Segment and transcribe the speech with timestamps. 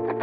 [0.00, 0.16] Welcome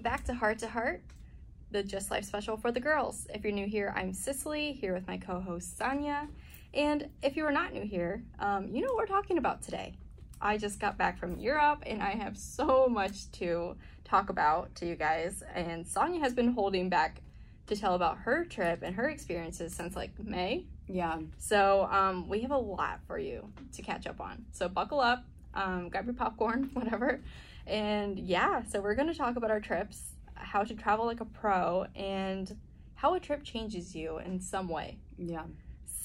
[0.00, 1.02] back to Heart to Heart,
[1.70, 3.26] the Just Life special for the girls.
[3.34, 6.28] If you're new here, I'm Cicily, here with my co host Sanja.
[6.72, 9.92] And if you are not new here, um, you know what we're talking about today.
[10.44, 14.86] I just got back from Europe and I have so much to talk about to
[14.86, 15.42] you guys.
[15.54, 17.22] And Sanja has been holding back
[17.66, 20.66] to tell about her trip and her experiences since like May.
[20.86, 21.18] Yeah.
[21.38, 24.44] So um, we have a lot for you to catch up on.
[24.52, 27.22] So buckle up, um, grab your popcorn, whatever.
[27.66, 31.24] And yeah, so we're going to talk about our trips, how to travel like a
[31.24, 32.54] pro, and
[32.96, 34.98] how a trip changes you in some way.
[35.16, 35.44] Yeah.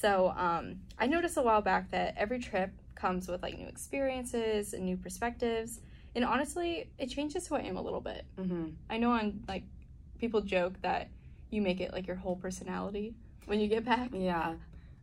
[0.00, 4.74] So um, I noticed a while back that every trip comes with like new experiences
[4.74, 5.80] and new perspectives.
[6.14, 8.24] And honestly, it changes who I am a little bit.
[8.38, 8.70] Mm-hmm.
[8.88, 9.64] I know on like
[10.18, 11.08] people joke that
[11.50, 13.14] you make it like your whole personality
[13.46, 14.10] when you get back.
[14.12, 14.54] Yeah.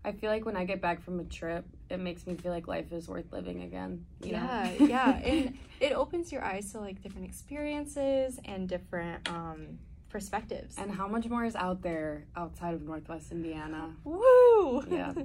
[0.06, 2.68] I feel like when I get back from a trip, it makes me feel like
[2.68, 4.06] life is worth living again.
[4.22, 4.38] you know?
[4.38, 10.78] Yeah, yeah, and it opens your eyes to like different experiences and different um, perspectives.
[10.78, 13.94] and how much more is out there outside of Northwest Indiana?
[14.06, 14.84] Woo!
[14.90, 15.14] Yeah.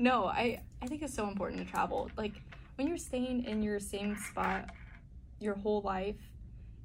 [0.00, 2.10] no, I I think it's so important to travel.
[2.16, 2.32] Like
[2.76, 4.70] when you're staying in your same spot
[5.38, 6.16] your whole life,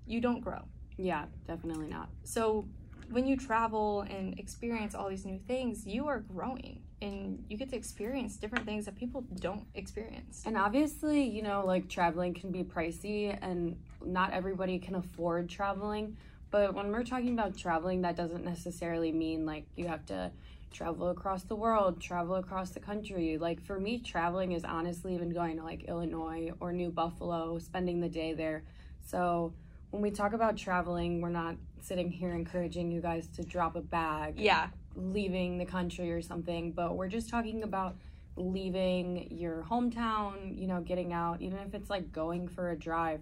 [0.05, 0.61] you don't grow.
[0.97, 2.09] Yeah, definitely not.
[2.23, 2.67] So
[3.09, 7.69] when you travel and experience all these new things, you are growing and you get
[7.69, 10.43] to experience different things that people don't experience.
[10.45, 16.17] And obviously, you know, like traveling can be pricey and not everybody can afford traveling.
[16.51, 20.31] But when we're talking about traveling, that doesn't necessarily mean like you have to
[20.75, 23.37] travel across the world, travel across the country.
[23.37, 28.01] Like for me, traveling is honestly even going to like Illinois or New Buffalo, spending
[28.01, 28.63] the day there.
[29.01, 29.53] So
[29.91, 33.81] when we talk about traveling, we're not sitting here encouraging you guys to drop a
[33.81, 37.95] bag Yeah, leaving the country or something, but we're just talking about
[38.35, 43.21] leaving your hometown, you know, getting out, even if it's like going for a drive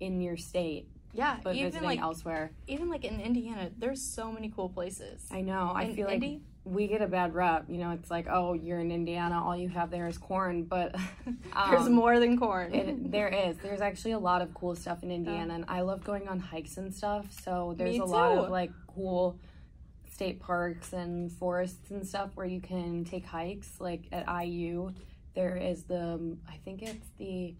[0.00, 1.36] in your state, yeah.
[1.42, 2.52] but even visiting like elsewhere.
[2.66, 5.26] even like in Indiana, there's so many cool places.
[5.30, 5.72] I know.
[5.74, 6.40] I In feel like Indy?
[6.64, 7.64] We get a bad rep.
[7.68, 10.94] You know, it's like, oh, you're in Indiana, all you have there is corn, but
[11.70, 12.74] There's um, more than corn.
[12.74, 13.56] It, there is.
[13.58, 16.76] There's actually a lot of cool stuff in Indiana, and I love going on hikes
[16.76, 17.26] and stuff.
[17.42, 19.38] So there's a lot of like cool
[20.10, 23.80] state parks and forests and stuff where you can take hikes.
[23.80, 24.92] Like at IU,
[25.34, 27.54] there is the I think it's the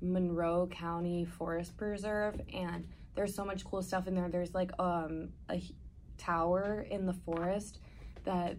[0.00, 4.28] Monroe County Forest Preserve, and there's so much cool stuff in there.
[4.28, 5.62] There's like um a
[6.18, 7.80] tower in the forest
[8.24, 8.56] that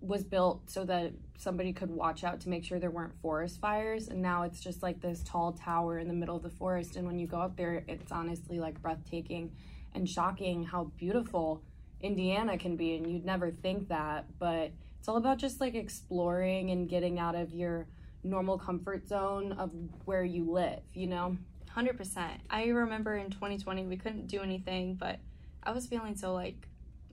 [0.00, 4.08] was built so that somebody could watch out to make sure there weren't forest fires.
[4.08, 6.96] And now it's just like this tall tower in the middle of the forest.
[6.96, 9.52] And when you go up there it's honestly like breathtaking
[9.94, 11.62] and shocking how beautiful
[12.00, 12.96] Indiana can be.
[12.96, 17.34] And you'd never think that but it's all about just like exploring and getting out
[17.34, 17.86] of your
[18.22, 19.70] normal comfort zone of
[20.04, 21.36] where you live you know?
[21.74, 22.28] 100%.
[22.50, 25.18] I remember in 2020 we couldn't do anything, but
[25.64, 26.68] I was feeling so like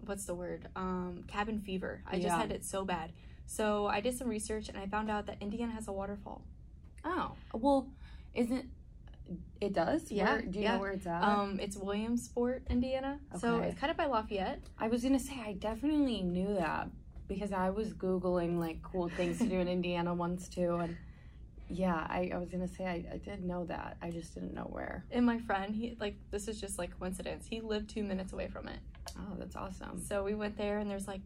[0.06, 0.67] what's the word?
[0.75, 2.01] Um cabin fever.
[2.07, 3.12] I just had it so bad.
[3.45, 6.41] So I did some research and I found out that Indiana has a waterfall.
[7.03, 7.88] oh well
[8.34, 8.66] isn't it
[9.62, 10.73] it does Yeah, Where- do you yeah.
[10.73, 13.19] know where it's at Um it's Williamsport, Indiana.
[13.31, 13.39] Okay.
[13.39, 14.59] So it's kind of by Lafayette.
[14.78, 16.89] I was gonna say I definitely knew that
[17.28, 20.97] because I was googling like cool things to do in Indiana once too, and
[21.71, 23.97] yeah, I, I was gonna say I, I did know that.
[24.01, 25.05] I just didn't know where.
[25.11, 27.47] And my friend, he like this is just like coincidence.
[27.47, 28.79] He lived 2 minutes away from it.
[29.17, 30.01] Oh, that's awesome.
[30.01, 31.21] So we went there and there's like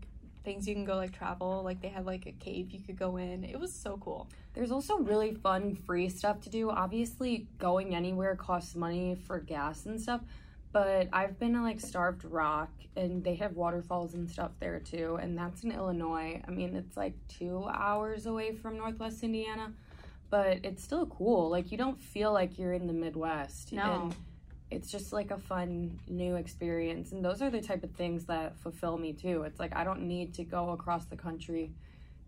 [0.45, 3.17] things you can go like travel, like they had like a cave you could go
[3.17, 3.44] in.
[3.44, 4.29] It was so cool.
[4.53, 6.69] There's also really fun free stuff to do.
[6.69, 10.22] Obviously, going anywhere costs money for gas and stuff,
[10.72, 15.17] but I've been to like Starved Rock and they have waterfalls and stuff there too,
[15.22, 16.41] and that's in Illinois.
[16.47, 19.73] I mean, it's like two hours away from Northwest Indiana,
[20.30, 21.50] but it's still cool.
[21.50, 23.72] Like, you don't feel like you're in the Midwest.
[23.74, 23.84] No.
[23.84, 24.16] And
[24.72, 27.12] it's just like a fun new experience.
[27.12, 29.44] And those are the type of things that fulfill me too.
[29.44, 31.72] It's like I don't need to go across the country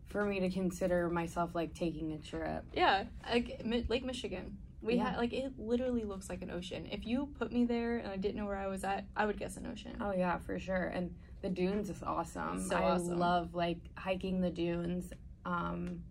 [0.05, 2.63] for me to consider myself like taking a trip.
[2.73, 4.57] Yeah, like Lake Michigan.
[4.81, 5.09] We Yeah.
[5.09, 6.87] had like it literally looks like an ocean.
[6.91, 9.37] If you put me there and I didn't know where I was at, I would
[9.39, 9.97] guess an ocean.
[9.99, 10.85] Oh yeah, for sure.
[10.93, 12.61] And the dunes is awesome.
[12.61, 13.17] So I awesome.
[13.17, 15.11] love like hiking the dunes.
[15.45, 16.03] Um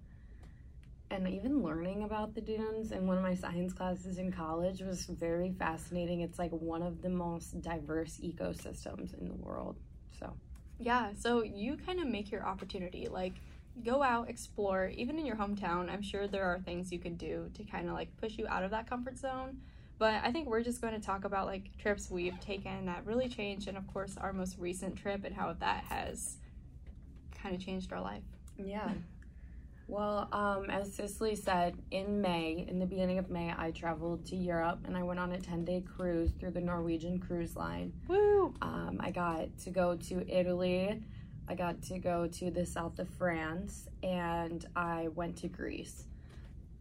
[1.11, 5.06] and even learning about the dunes in one of my science classes in college was
[5.06, 6.20] very fascinating.
[6.20, 9.76] It's like one of the most diverse ecosystems in the world.
[10.19, 10.32] So
[10.79, 13.08] Yeah, so you kind of make your opportunity.
[13.08, 13.35] Like
[13.85, 14.88] go out, explore.
[14.97, 17.94] Even in your hometown, I'm sure there are things you could do to kind of
[17.94, 19.59] like push you out of that comfort zone.
[19.99, 23.29] But I think we're just going to talk about like trips we've taken that really
[23.29, 26.37] changed, and of course, our most recent trip and how that has
[27.43, 28.23] kind of changed our life.
[28.59, 28.91] Yeah.
[29.88, 34.37] Well, um, as Cicily said, in May, in the beginning of May, I traveled to
[34.37, 37.93] Europe and I went on a 10 day cruise through the Norwegian Cruise Line.
[38.09, 38.53] Woo!
[38.61, 41.00] Um, I got to go to Italy,
[41.49, 46.05] I got to go to the south of France, and I went to Greece.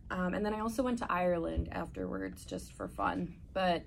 [0.09, 3.35] Um, and then I also went to Ireland afterwards just for fun.
[3.53, 3.83] But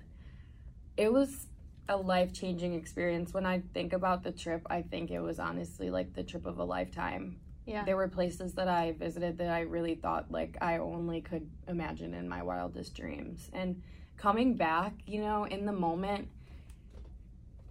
[0.95, 1.47] it was
[1.89, 3.33] a life changing experience.
[3.33, 6.59] When I think about the trip, I think it was honestly like the trip of
[6.59, 7.37] a lifetime.
[7.69, 7.85] Yeah.
[7.85, 12.15] There were places that I visited that I really thought like I only could imagine
[12.15, 13.47] in my wildest dreams.
[13.53, 13.83] And
[14.17, 16.29] coming back, you know, in the moment,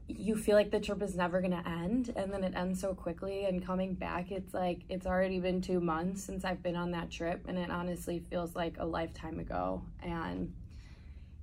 [0.06, 2.94] you feel like the trip is never going to end and then it ends so
[2.94, 6.92] quickly and coming back it's like it's already been 2 months since I've been on
[6.92, 10.54] that trip and it honestly feels like a lifetime ago and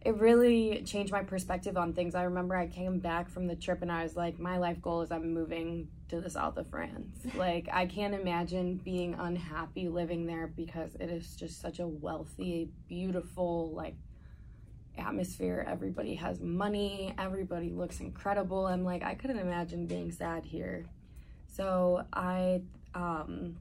[0.02, 2.16] it really changed my perspective on things.
[2.16, 5.02] I remember I came back from the trip and I was like my life goal
[5.02, 7.18] is I'm moving to the south of France.
[7.36, 12.70] like I can't imagine being unhappy living there because it is just such a wealthy,
[12.88, 13.96] beautiful like
[14.98, 15.66] atmosphere.
[15.68, 17.14] Everybody has money.
[17.18, 18.68] Everybody looks incredible.
[18.68, 20.86] I'm like, I couldn't imagine being sad here.
[21.48, 22.62] So I,
[22.94, 23.58] um,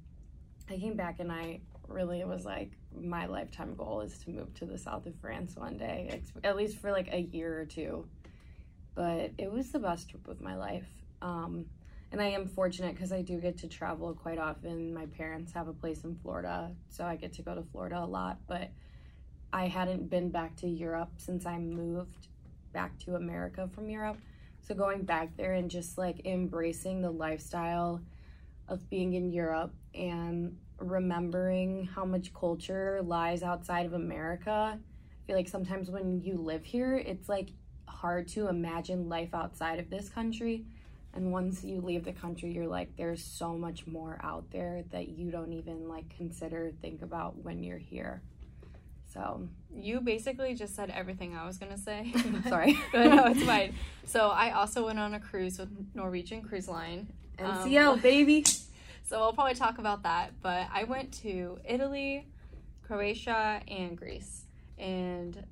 [0.70, 4.64] I came back and I really was like, my lifetime goal is to move to
[4.64, 8.06] the south of France one day, it's, at least for like a year or two.
[8.94, 10.86] But it was the best trip of my life.
[11.20, 11.66] Um,
[12.14, 14.94] and I am fortunate because I do get to travel quite often.
[14.94, 18.06] My parents have a place in Florida, so I get to go to Florida a
[18.06, 18.38] lot.
[18.46, 18.70] But
[19.52, 22.28] I hadn't been back to Europe since I moved
[22.72, 24.16] back to America from Europe.
[24.60, 28.00] So going back there and just like embracing the lifestyle
[28.68, 34.78] of being in Europe and remembering how much culture lies outside of America.
[34.78, 37.48] I feel like sometimes when you live here, it's like
[37.88, 40.64] hard to imagine life outside of this country.
[41.14, 45.08] And once you leave the country, you're like, there's so much more out there that
[45.08, 48.20] you don't even like consider, think about when you're here.
[49.12, 52.12] So You basically just said everything I was gonna say.
[52.48, 52.76] sorry.
[52.92, 53.74] but no, it's fine.
[54.06, 57.12] So I also went on a cruise with Norwegian Cruise Line.
[57.38, 58.44] Um, NCL baby.
[59.06, 60.32] So we'll probably talk about that.
[60.40, 62.26] But I went to Italy,
[62.86, 64.46] Croatia, and Greece,
[64.78, 65.44] and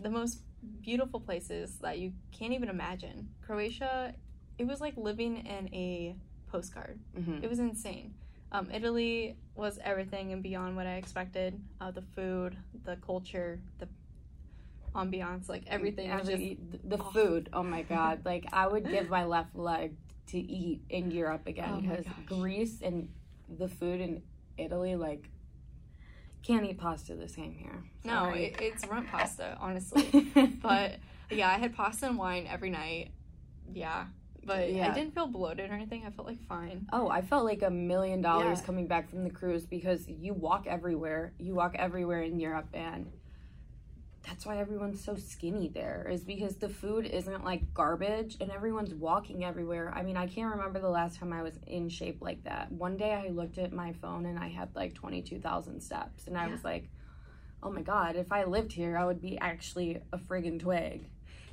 [0.00, 0.42] the most
[0.80, 3.28] beautiful places that you can't even imagine.
[3.44, 4.14] Croatia,
[4.60, 6.14] it was like living in a
[6.52, 7.00] postcard.
[7.18, 7.42] Mhm.
[7.42, 8.12] It was insane.
[8.52, 11.58] Um, Italy was everything and beyond what I expected.
[11.80, 13.88] Uh, the food, the culture, the
[14.94, 16.10] ambiance, like everything.
[16.10, 16.42] was just,
[16.86, 17.10] the oh.
[17.10, 17.48] food.
[17.54, 18.26] Oh my god!
[18.26, 19.94] Like I would give my left leg
[20.26, 22.26] to eat in Europe again Oh because gosh.
[22.26, 23.08] Greece and
[23.48, 24.22] the food in
[24.58, 25.30] Italy, like,
[26.42, 27.82] can't eat pasta the same here.
[28.04, 30.30] no, it, it's runt pasta, honestly.
[30.62, 30.96] but
[31.30, 33.12] yeah, I had pasta and wine every night.
[33.72, 34.06] Yeah,
[34.44, 34.90] but Yeah.
[34.90, 36.04] I didn't feel bloated or anything.
[36.06, 36.86] I felt like fine.
[36.92, 40.66] Oh, I felt like a million dollars coming back from the cruise because you walk
[40.66, 41.32] everywhere.
[41.38, 43.10] You walk everywhere in Europe, and
[44.22, 48.94] that's why everyone's so skinny there, is because the food isn't like garbage and everyone's
[48.94, 49.92] walking everywhere.
[49.94, 52.70] I mean, I can't remember the last time I was in shape like that.
[52.70, 56.46] One day I looked at my phone and I had like 22,000 steps, and I
[56.46, 56.52] Yeah.
[56.52, 56.90] was like,
[57.62, 61.08] oh my god, if I lived here, I would be actually a friggin' twig.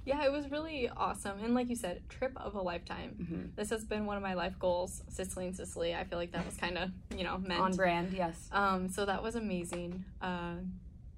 [0.08, 1.40] Yeah, it was really awesome.
[1.44, 3.16] And like you said, trip of a lifetime.
[3.20, 3.56] Mhm.
[3.58, 5.94] This has been one of my life goals, Cicily and Sicily.
[5.94, 7.60] I feel like that was kind of, you know, meant.
[7.60, 8.48] On brand, yes.
[8.54, 10.06] Um, so that was amazing.
[10.22, 10.56] Uh,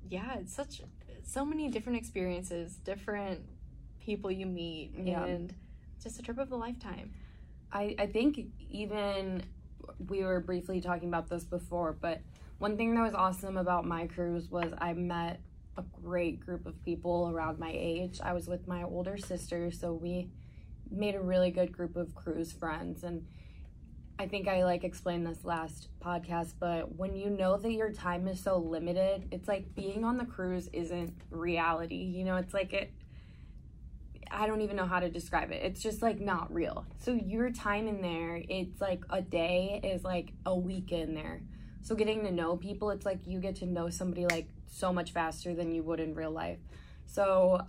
[0.09, 0.81] yeah, it's such
[1.23, 3.41] so many different experiences, different
[3.99, 5.23] people you meet, Yeah.
[5.23, 5.53] and
[6.01, 7.11] just a trip of a lifetime.
[7.71, 8.39] I, I think
[8.71, 9.43] even
[10.07, 12.21] we were briefly talking about this before, but
[12.57, 15.41] one thing that was awesome about my cruise was I met
[15.79, 18.19] a great group of people around my age.
[18.23, 20.29] I was with my older sister, so we
[20.91, 23.25] made a really good group of cruise friends and
[24.19, 28.27] I think I like explained this last podcast, but when you know that your time
[28.27, 31.95] is so limited, it's like being on the cruise isn't reality.
[31.95, 32.91] You know, it's like it
[34.31, 35.63] I don't even know how to describe it.
[35.63, 36.85] It's just like not real.
[36.99, 41.41] So your time in there, it's like a day is like a week in there.
[41.81, 45.11] So getting to know people, it's like you get to know somebody like so much
[45.11, 46.59] faster than you would in real life.
[47.05, 47.61] So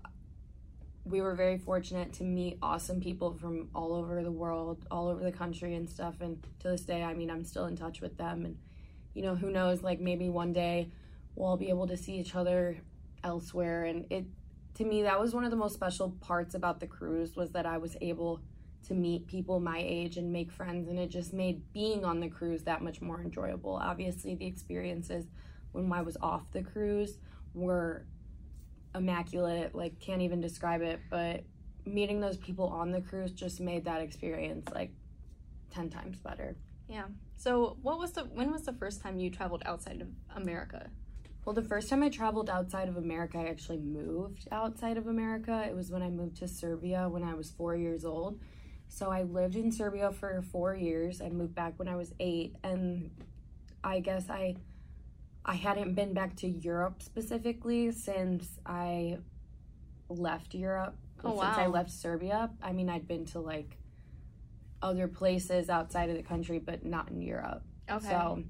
[1.04, 5.23] we were very fortunate to meet awesome people from all over the world, all over
[5.23, 6.21] the country and stuff.
[6.21, 8.45] And to this day, I mean, I'm still in touch with them.
[8.45, 8.59] And,
[9.14, 10.90] you know, who knows, like maybe one day
[11.35, 12.76] we'll all be able to see each other
[13.25, 13.85] elsewhere.
[13.85, 14.26] And it,
[14.75, 17.66] to me, that was one of the most special parts about the cruise was that
[17.66, 18.40] I was able
[18.88, 20.88] to meet people my age and make friends.
[20.88, 23.75] And it just made being on the cruise that much more enjoyable.
[23.75, 25.25] Obviously, the experiences
[25.73, 27.19] when I was off the cruise
[27.55, 28.05] were
[28.95, 29.75] immaculate.
[29.75, 31.00] Like can't even describe it.
[31.11, 31.45] But
[31.85, 34.93] meeting those people on the cruise just made that experience like
[35.71, 36.57] ten times better.
[36.89, 37.05] Yeah.
[37.37, 40.91] So, what was the when was the first time you traveled outside of America?
[41.45, 45.65] Well, the first time I traveled outside of America, I actually moved outside of America.
[45.67, 48.41] It was when I moved to Serbia when I was four years old.
[48.89, 51.23] So I lived in Serbia for four years.
[51.23, 53.11] I moved back when I was eight, and
[53.83, 54.57] I guess I
[55.44, 59.18] I hadn't been back to Europe specifically since I
[60.09, 60.97] left Europe.
[61.25, 62.50] Oh, since I left Serbia.
[62.62, 63.76] I mean, I'd been to like
[64.82, 67.62] other places outside of the country, but not in Europe.
[67.90, 68.09] Okay.
[68.09, 68.44] So,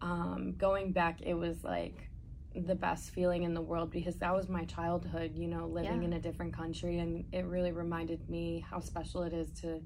[0.00, 2.08] um, going back, it was like
[2.54, 6.06] the best feeling in the world because that was my childhood, you know, living Yeah.
[6.08, 6.98] in a different country.
[6.98, 9.80] And it really reminded me how special it is to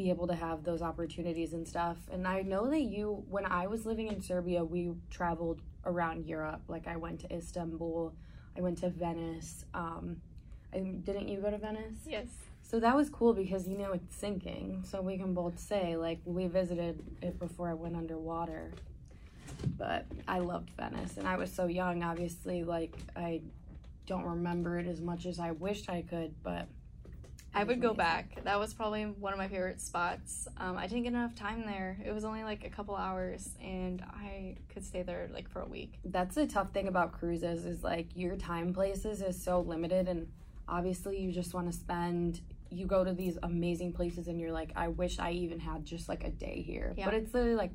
[0.00, 1.98] be able to have those opportunities and stuff.
[2.10, 6.62] And I know that you, when I was living in Serbia, we traveled around Europe.
[6.68, 8.14] Like I went to Istanbul,
[8.56, 9.66] I went to Venice.
[9.74, 10.16] Um,
[10.72, 11.98] I, didn't you go to Venice?
[12.06, 12.28] yes.
[12.62, 14.84] So that was cool because you know it's sinking.
[14.86, 18.70] So we can both say like we visited it before I went underwater.
[19.76, 23.42] But I loved Venice and I was so young obviously like I
[24.06, 26.68] don't remember it as much as I wished I could, but
[27.52, 28.44] I would was go back.
[28.44, 30.46] That was probably one of my favorite spots.
[30.56, 31.98] Um, I didn't get enough time there.
[32.04, 35.66] It was only like a couple hours, and I could stay there like for a
[35.66, 35.98] week.
[36.04, 40.28] That's the tough thing about cruises is like your time places is so limited and
[40.68, 42.40] obviously you just want to spend
[42.70, 46.08] you go to these amazing places and you're like I wish I even had just
[46.08, 46.94] like a day here.
[46.96, 47.06] Yeah.
[47.06, 47.72] But it's literally like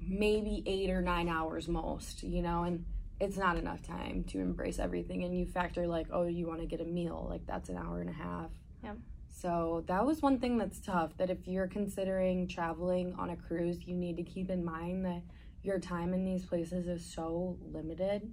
[0.00, 2.84] maybe 8 or 9 hours most, you know, and
[3.20, 6.66] it's not enough time to embrace everything and you factor like oh you want to
[6.66, 8.50] get a meal, like that's an hour and a half.
[8.82, 8.94] Yeah.
[9.28, 13.86] So that was one thing that's tough that if you're considering traveling on a cruise,
[13.86, 15.22] you need to keep in mind that
[15.62, 18.32] your time in these places is so limited,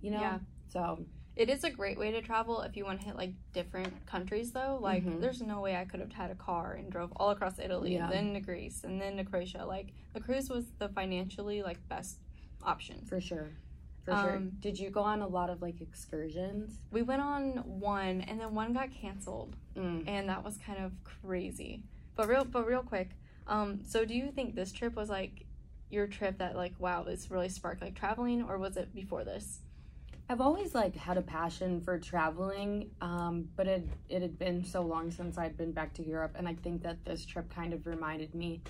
[0.00, 0.20] you know?
[0.20, 0.38] Yeah.
[0.68, 1.04] So,
[1.36, 4.50] It is a great way to travel if you want to hit like different countries,
[4.52, 4.76] though.
[4.80, 5.20] Like, Mhm.
[5.20, 8.10] there's no way I could have had a car and drove all across Italy, Yeah.
[8.10, 9.64] then to Greece, and then to Croatia.
[9.64, 12.18] Like, the cruise was the financially like best
[12.62, 13.04] option.
[13.06, 13.50] for sure.
[14.08, 14.36] For sure.
[14.36, 16.78] Um, Did you go on a lot of like excursions?
[16.90, 19.54] We went on one, and then one got canceled.
[19.76, 20.08] Mm.
[20.08, 21.84] and that was kind of crazy.
[22.16, 23.10] But real, but real quick.
[23.46, 25.46] Um, so do you think this trip was like
[25.90, 29.60] your trip that like wow, this really sparked like traveling, or was it before this?
[30.28, 34.82] I've always like had a passion for traveling, um, but it it had been so
[34.82, 37.86] long since I'd been back to Europe, and I think that this trip kind of
[37.86, 38.62] reminded me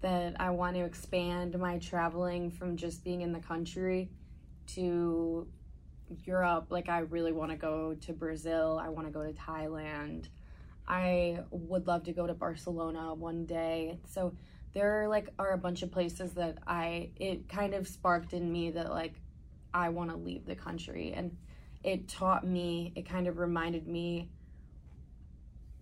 [0.00, 4.10] that I want to expand my traveling from just being in the country
[4.68, 5.46] to
[6.24, 6.66] Europe.
[6.70, 8.80] Like I really want to go to Brazil.
[8.82, 10.28] I want to go to Thailand.
[10.86, 13.98] I would love to go to Barcelona one day.
[14.06, 14.34] So
[14.74, 18.70] there like are a bunch of places that I it kind of sparked in me
[18.72, 19.14] that like
[19.72, 21.36] I want to leave the country and
[21.82, 24.28] it taught me it kind of reminded me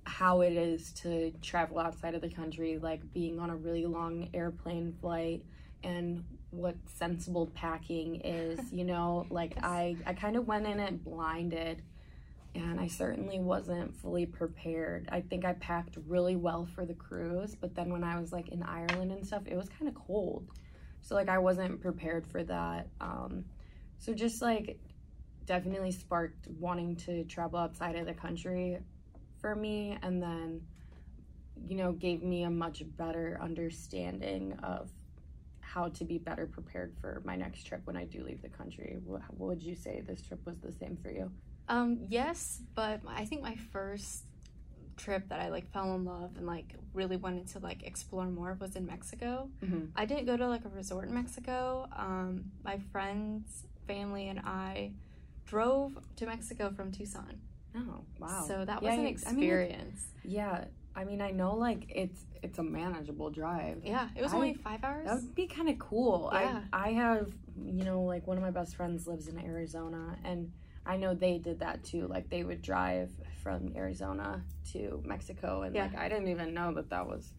[0.05, 4.29] how it is to travel outside of the country like being on a really long
[4.35, 5.43] airplane flight
[5.83, 9.27] and what sensible packing is you know?
[9.31, 11.83] Like i i kind of went in it blinded
[12.55, 15.09] and i certainly wasn't fully prepared.
[15.11, 18.49] I think i packed really well for the cruise but then when i was like
[18.49, 20.47] in ireland and stuff it was kind of cold.
[21.01, 23.45] So like i wasn't prepared for that um
[23.99, 24.79] so just like
[25.47, 28.79] definitely sparked wanting to travel outside of the country
[29.41, 30.61] for me and then
[31.69, 34.91] you know gave me a much better understanding of
[35.73, 38.99] how to be better prepared for my next trip when I do leave the country.
[39.05, 41.31] What, what would you say this trip was the same for you?
[41.69, 44.25] Um, yes, but I think my first
[44.97, 48.57] trip that I like fell in love and like really wanted to like explore more
[48.61, 49.49] was in Mexico.
[49.65, 49.87] Mm-hmm.
[49.97, 51.87] I didn't go to like a resort in Mexico.
[51.97, 54.93] Um, my friends, family, and I
[55.47, 57.41] drove to Mexico from Tucson.
[57.75, 58.45] Oh wow!
[58.47, 60.07] So that Yeah, was an I mean, experience.
[60.25, 60.65] yeah,
[60.95, 63.83] I mean I know like it's it's a manageable drive.
[63.85, 65.07] yeah, it was I- only five hours.
[65.07, 66.31] That would be kind of cool.
[66.33, 66.61] Yeah.
[66.73, 67.33] I I have
[67.65, 70.53] you know like one of my best friends lives in Arizona and
[70.85, 72.09] I know they did that too.
[72.09, 73.11] Like they would drive
[73.43, 75.85] from Arizona to Mexico and Yeah.
[75.85, 77.33] like I didn't even know that that was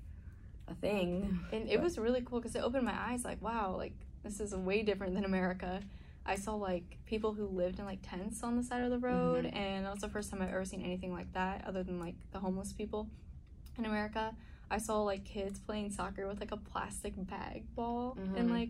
[0.67, 1.39] a thing.
[1.51, 3.91] and it was really cool because it opened my eyes like wow like
[4.23, 5.81] this is way different than america
[6.25, 9.43] i saw like people who lived in like tents on the side of the road
[9.43, 9.57] Mm-hmm.
[9.57, 12.15] and that was the first time i've ever seen anything like that other than like
[12.31, 13.09] the homeless people
[13.77, 14.35] in america
[14.71, 18.51] i saw like kids playing soccer with like a plastic bag ball and Mhm.
[18.51, 18.69] like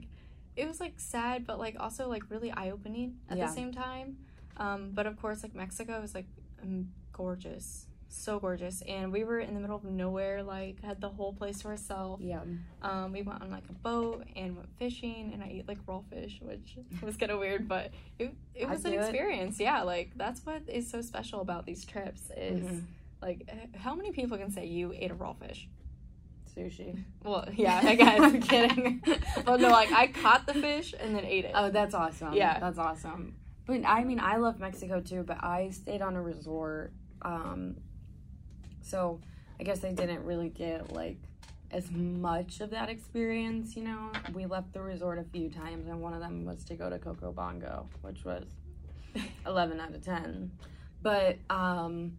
[0.56, 3.48] it was like sad but like also like really eye-opening at Yeah.
[3.48, 4.18] the same time
[4.58, 6.28] um, but of course like mexico is like
[6.62, 8.84] um, gorgeous so gorgeous.
[8.84, 12.24] And we were in the middle of nowhere, like had the whole place to ourselves.
[12.24, 12.42] Yeah.
[12.84, 16.02] Um, we went on like a boat and went fishing, and I ate like raw
[16.12, 19.02] fish, which was kind of weird, but it it I'd was an do it.
[19.02, 19.60] experience.
[19.60, 22.84] Yeah, like that's what is so special about these trips is Mhm.
[23.24, 25.68] Like how many people can say you ate a raw fish?
[26.56, 27.04] Sushi.
[27.24, 28.20] Well, yeah, I guess.
[28.20, 29.02] I'm kidding.
[29.46, 31.52] but no, like I caught the fish and then ate it.
[31.56, 32.34] Oh, that's awesome.
[32.34, 32.60] Yeah.
[32.60, 33.36] That's awesome.
[33.66, 36.94] But I mean, I love Mexico too, but I stayed on a resort.
[37.22, 37.78] Um,
[38.82, 39.22] so
[39.60, 41.18] I guess I didn't really get like
[41.72, 44.12] as much of that experience, you know.
[44.34, 47.00] We left the resort a few times, and one of them was to go to
[47.00, 48.46] Coco Bongo, which was
[49.46, 50.52] 11 out of 10.
[51.02, 52.18] But um,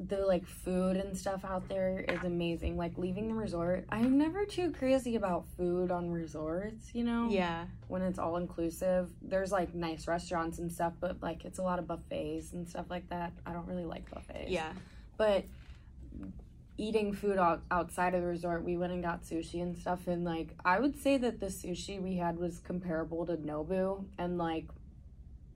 [0.00, 2.76] the like food and stuff out there is amazing.
[2.76, 7.64] Like leaving the resort, I'm never too crazy about food on resorts, you know yeah,
[7.88, 9.10] when it's all inclusive.
[9.22, 12.86] There's like nice restaurants and stuff, but like it's a lot of buffets and stuff
[12.90, 13.32] like that.
[13.44, 14.50] I don't really like buffets.
[14.50, 14.72] yeah,
[15.16, 15.44] But
[16.76, 20.06] eating food out, outside of the resort, we went and got sushi and stuff.
[20.06, 24.04] And like, I would say that the sushi we had was comparable to Nobu.
[24.16, 24.66] And like,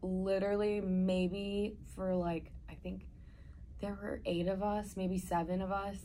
[0.02, 3.06] literally, maybe for like, I think
[3.82, 5.96] there were eight of us, maybe seven of us.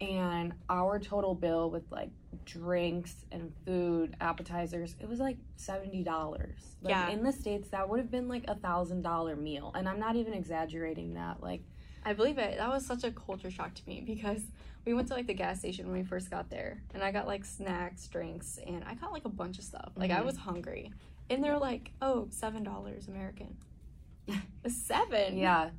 [0.00, 2.10] And our total bill with like
[2.44, 6.76] drinks and food, appetizers, it was like seventy dollars.
[6.82, 7.08] Like Yeah.
[7.10, 9.72] in the States that would have been like a thousand dollar meal.
[9.74, 11.42] And I'm not even exaggerating that.
[11.42, 11.62] Like
[12.04, 12.58] I believe it.
[12.58, 14.42] That was such a culture shock to me because
[14.84, 17.26] we went to like the gas station when we first got there, and I got
[17.26, 19.90] like snacks, drinks, and I got like a bunch of stuff.
[19.96, 20.26] Like I Mhm.
[20.26, 20.92] was hungry,
[21.30, 23.56] and they're like, "Oh, seven dollars American."
[24.68, 25.38] Seven.
[25.38, 25.70] Yeah.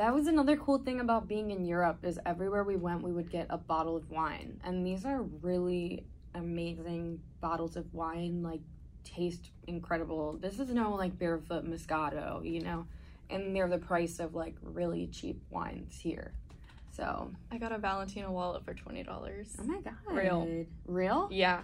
[0.00, 3.30] That was another cool thing about being in Europe is everywhere we went we would
[3.30, 4.58] get a bottle of wine.
[4.64, 8.62] And these are really amazing bottles of wine, like
[9.04, 10.38] taste incredible.
[10.40, 12.86] This is no like barefoot Moscato, you know.
[13.28, 16.32] And they're the price of like really cheap wines here.
[16.96, 19.54] So I got a Valentino wallet for twenty dollars.
[19.60, 19.96] Oh my god.
[20.08, 20.64] Real.
[20.86, 21.28] Real?
[21.30, 21.60] Yeah.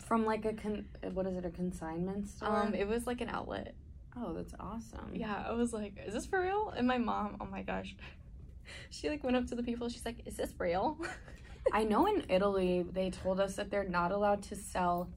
[0.00, 2.56] From like a con- what is it, a consignment store?
[2.56, 3.76] Um, it was like an outlet.
[4.16, 5.10] Oh, that's awesome.
[5.12, 7.94] Yeah, I was like, "Is this for real?" And my mom, oh my gosh,
[8.90, 9.88] she like went up to the people.
[9.88, 10.98] She's like, "Is this real?"
[11.72, 15.10] I know in Italy they told us that they're not allowed to sell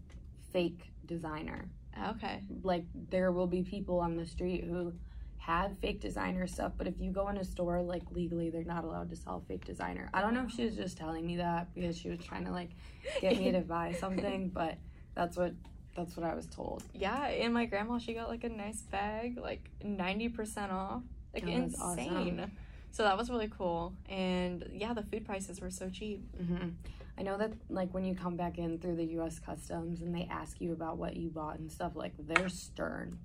[0.53, 1.69] fake designer.
[2.09, 2.43] okay.
[2.63, 4.93] Like there will be people on the street who
[5.37, 8.83] have fake designer stuff, but if you go in a store like legally they're not
[8.83, 10.09] allowed to sell fake designer.
[10.13, 12.51] I don't know if she was just telling me that because she was trying to
[12.51, 12.71] like
[13.21, 14.77] get me to buy something, but
[15.15, 15.53] that's what
[15.95, 16.83] that's what I was told.
[16.93, 21.01] Yeah, and my grandma, she got like a nice bag, like ninety percent off,
[21.33, 22.39] like Oh, insane.
[22.39, 22.51] awesome.
[22.91, 26.23] So that was really cool, and yeah, the food prices were so cheap.
[26.37, 26.69] hmm
[27.17, 29.39] I know that like when you come back in through the U.S.
[29.39, 33.17] Customs and they ask you about what you bought and stuff, like they're stern,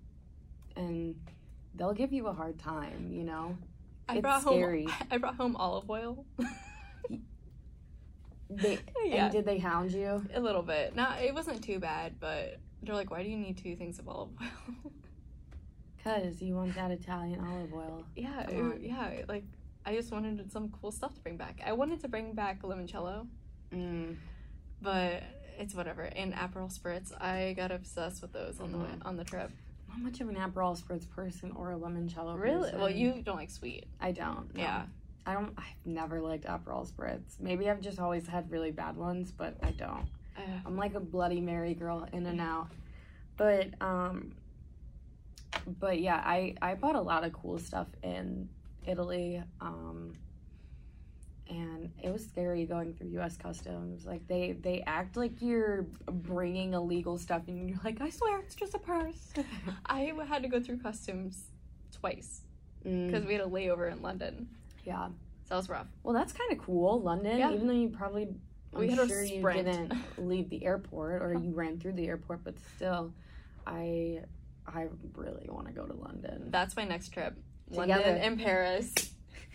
[0.77, 1.15] and
[1.75, 3.11] they'll give you a hard time.
[3.13, 3.57] You know,
[4.09, 4.87] I It's brought scary.
[4.87, 6.25] home, I brought home olive oil.
[8.51, 10.25] they yeah, and did they hound you?
[10.35, 10.95] a little bit.
[10.97, 14.09] Not, it wasn't too bad, but they're like, "Why do you need two things of
[14.09, 14.93] olive oil?"
[16.05, 18.05] Cause you want that Italian olive oil.
[18.17, 19.45] yeah, it- yeah, like
[19.85, 21.61] I just wanted some cool stuff to bring back.
[21.65, 23.27] I wanted to bring back limoncello,
[23.73, 24.17] Mm.
[24.83, 25.23] but
[25.59, 26.03] it's whatever.
[26.03, 29.07] And Aperol spritz, I got obsessed with those on the way, Mhm.
[29.07, 29.51] on the trip.
[29.89, 32.39] Not much of an Aperol spritz person or a limoncello.
[32.41, 32.73] Really?
[32.75, 33.87] Well, you don't like sweet.
[34.01, 34.55] I don't.
[34.55, 34.61] no.
[34.63, 34.87] Yeah.
[35.27, 35.53] I don't.
[35.57, 37.39] I've never liked Aperol spritz.
[37.39, 40.07] Maybe I've just always had really bad ones, but I don't.
[40.37, 42.69] Uh, I'm like a Bloody Mary girl in and out.
[43.37, 44.33] But um
[45.79, 48.49] but yeah, I I bought a lot of cool stuff in
[48.87, 49.43] Italy.
[49.61, 50.13] Um
[51.49, 54.07] and it was scary going through US customs.
[54.07, 58.55] Like they they act like you're bringing illegal stuff and you're like, "I swear it's
[58.55, 59.33] just a purse."
[59.87, 61.45] I had to go through customs
[61.93, 62.43] twice
[62.87, 64.49] Mm, because we had a layover in London.
[64.85, 65.07] Yeah.
[65.07, 65.13] So
[65.51, 65.87] that was rough.
[66.03, 67.53] Well, that's kind of cool, London, Yeah.
[67.53, 68.29] even though you probably
[68.73, 72.45] I'm We had sure you didn't leave the airport or you ran through the airport,
[72.45, 73.13] but still,
[73.67, 74.21] I
[74.67, 76.51] I really want to go to London.
[76.51, 77.35] That's my next trip.
[77.71, 77.89] Together.
[77.89, 78.93] London and Paris.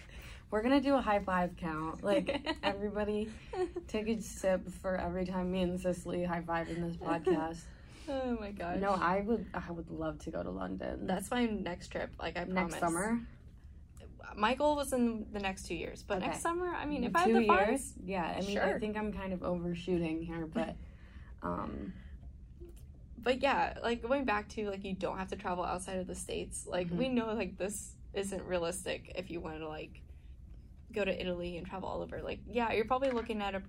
[0.52, 2.04] We're gonna do a high five count.
[2.04, 3.30] Like everybody,
[3.88, 7.60] take a sip for every time me and Cicily high five in this podcast.
[8.10, 8.80] oh my gosh.
[8.80, 11.08] No, I would I would love to go to London.
[11.08, 12.12] That's my next trip.
[12.20, 12.72] Like I promise.
[12.74, 13.20] next summer.
[14.36, 16.28] My goal was in the next two years, but Okay.
[16.28, 17.68] next summer, I mean, if I have the years.
[17.68, 20.76] funds, Yeah, I mean, I think I'm kind of overshooting here, but
[21.44, 21.94] um,
[23.18, 26.16] but yeah, like going back to like you don't have to travel outside of the
[26.16, 26.66] states.
[26.68, 26.98] Like Mhm.
[26.98, 30.02] we know like this isn't realistic if you want to like
[30.94, 32.22] go to Italy and travel all over.
[32.22, 33.62] Like yeah, you're probably looking at a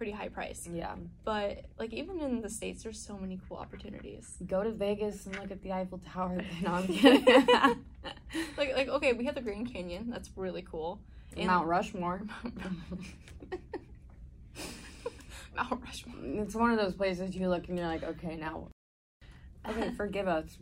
[0.00, 0.66] pretty high price.
[0.72, 0.94] yeah,
[1.26, 4.34] But like even in the states, there's so many cool opportunities.
[4.46, 6.40] go to Vegas and look at the Eiffel Tower.
[6.62, 7.26] No, I'm kidding.
[8.56, 10.08] like like okay, we have the Grand Canyon.
[10.08, 11.00] That's really cool.
[11.36, 12.22] And- Mount Rushmore.
[15.54, 16.42] Mount Rushmore.
[16.42, 18.68] It's one of those places you look and you're like, okay, now.
[19.68, 20.56] Okay, forgive us.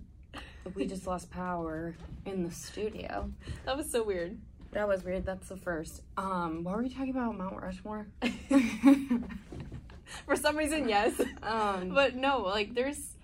[0.75, 1.95] We just lost power
[2.27, 3.31] in the studio.
[3.65, 4.37] That was so weird.
[4.73, 5.25] That was weird.
[5.25, 6.03] That's the first.
[6.17, 7.37] Um, what were we talking about?
[7.37, 8.07] Mount Rushmore.
[10.27, 11.21] For some reason, yes.
[11.43, 13.15] um, But no, like there's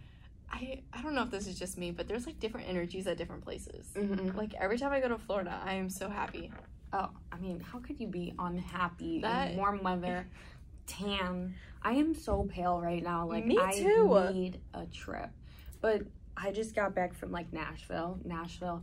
[0.52, 3.16] I I don't know if this is just me, but there's like different energies at
[3.16, 3.86] different places.
[3.94, 4.34] mhm.
[4.36, 6.50] Like every time I go to Florida, I am so happy.
[6.92, 10.26] Oh, I mean, how could you be unhappy That- in warm weather,
[10.86, 11.54] tan?
[11.82, 13.26] I am so pale right now.
[13.26, 14.14] Like Me too.
[14.16, 15.28] I need a trip.
[15.80, 16.02] But
[16.36, 18.18] I just got back from like Nashville.
[18.24, 18.82] Nashville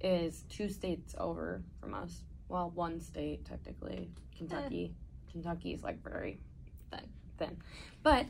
[0.00, 2.22] is two states over from us.
[2.48, 4.10] Well, one state technically.
[4.36, 4.92] Kentucky.
[4.94, 5.32] Eh.
[5.32, 6.40] Kentucky is like very
[6.90, 7.08] Thin.
[7.38, 7.56] Thin.
[8.02, 8.26] But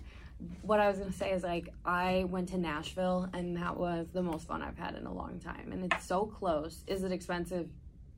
[0.62, 4.22] what I was gonna say is like I went to Nashville and that was the
[4.22, 5.70] most fun I've had in a long time.
[5.72, 6.82] And it's so close.
[6.86, 7.68] Is it expensive?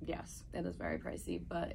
[0.05, 1.75] Yes, it is very pricey, but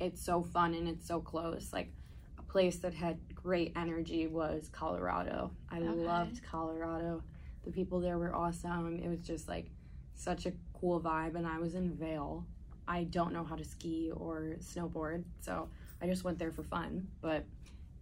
[0.00, 1.72] it's so fun and it's so close.
[1.72, 1.92] Like
[2.38, 5.52] a place that had great energy was Colorado.
[5.70, 5.88] I Okay.
[5.88, 7.22] loved Colorado.
[7.64, 8.96] The people there were awesome.
[8.96, 9.70] It was just like
[10.14, 12.44] such a cool vibe and I was in Vail.
[12.88, 15.68] I don't know how to ski or snowboard, so
[16.02, 17.44] I just went there for fun, but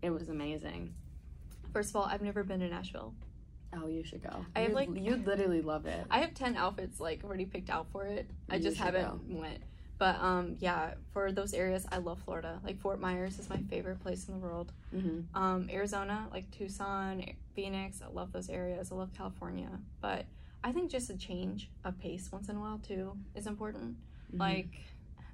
[0.03, 0.95] it was amazing.
[1.73, 3.13] First of all, I've never been to Nashville.
[3.75, 4.47] Oh, you should go.
[4.57, 6.07] I have, You'd- like- you'd literally love it.
[6.11, 8.31] I have ten outfits like already picked out for it.
[8.49, 9.59] I You just haven't went.
[9.99, 12.61] But um yeah, for those areas I love Florida.
[12.65, 14.73] Like Fort Myers is my favorite place in the world.
[14.91, 18.91] hmm Um Arizona, like Tucson, Phoenix, I love those areas.
[18.91, 19.69] I love California.
[20.01, 20.25] But
[20.65, 23.97] I think just a change of pace once in a while too is important.
[24.29, 24.41] Mm-hmm.
[24.41, 24.69] Like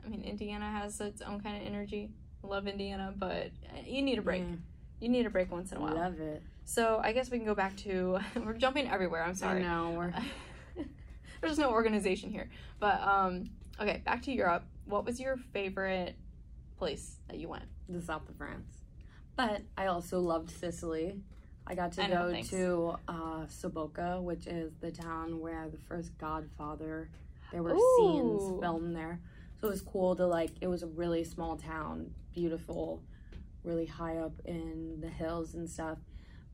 [0.05, 2.11] I mean Indiana has its own kind of energy.
[2.43, 3.51] Love Indiana, but
[3.87, 4.43] you need a break.
[4.43, 4.57] Yeah,
[5.01, 5.95] You need a break once in a while.
[5.95, 6.43] Love it.
[6.67, 9.23] So I guess we can go back to we're jumping everywhere.
[9.25, 9.63] I'm sorry.
[9.63, 10.15] No, We're,
[11.41, 12.51] There's no organization here.
[12.81, 14.65] But um okay, back to Europe.
[14.87, 16.17] What was your favorite
[16.77, 17.65] place that you went?
[17.89, 18.79] the south of France.
[19.37, 21.21] But I also loved Sicily.
[21.67, 26.17] I got to I go to uh, Savoca, which is the town where the first
[26.19, 27.09] Godfather.
[27.53, 27.97] There were Ooh.
[27.97, 29.21] scenes filmed there,
[29.61, 30.51] so it was cool to like.
[30.61, 33.03] It was a really small town, beautiful,
[33.63, 35.99] really high up in the hills and stuff.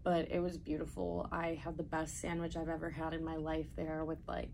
[0.03, 1.29] But it was beautiful.
[1.33, 4.05] I had the best sandwich I've ever had in my life there.
[4.05, 4.51] With like,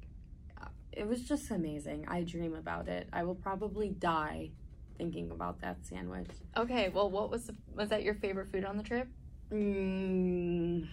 [0.61, 2.07] uh, it was just amazing.
[2.09, 3.09] I dream about it.
[3.12, 4.51] I will probably die
[4.97, 6.31] thinking about that sandwich.
[6.57, 9.09] Okay, well what was the, was that your favorite food on the trip?
[9.53, 10.89] Mm,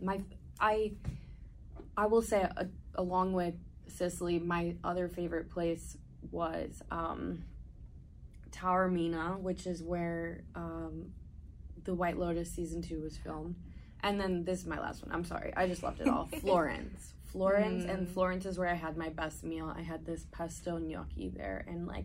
[0.00, 0.20] my
[0.60, 0.92] I
[1.96, 3.54] I will say uh, along with
[3.88, 5.96] Sicily, my other favorite place
[6.30, 7.44] was um,
[8.50, 11.12] Taormina, which is where um,
[11.84, 13.56] the White Lotus season two was filmed.
[14.02, 15.12] And then this is my last one.
[15.14, 16.26] I'm sorry, I just loved it all.
[16.40, 18.12] Florence, Florence, and Mm.
[18.14, 19.72] Florence is where I had my best meal.
[19.76, 22.04] I had this pesto gnocchi there, and like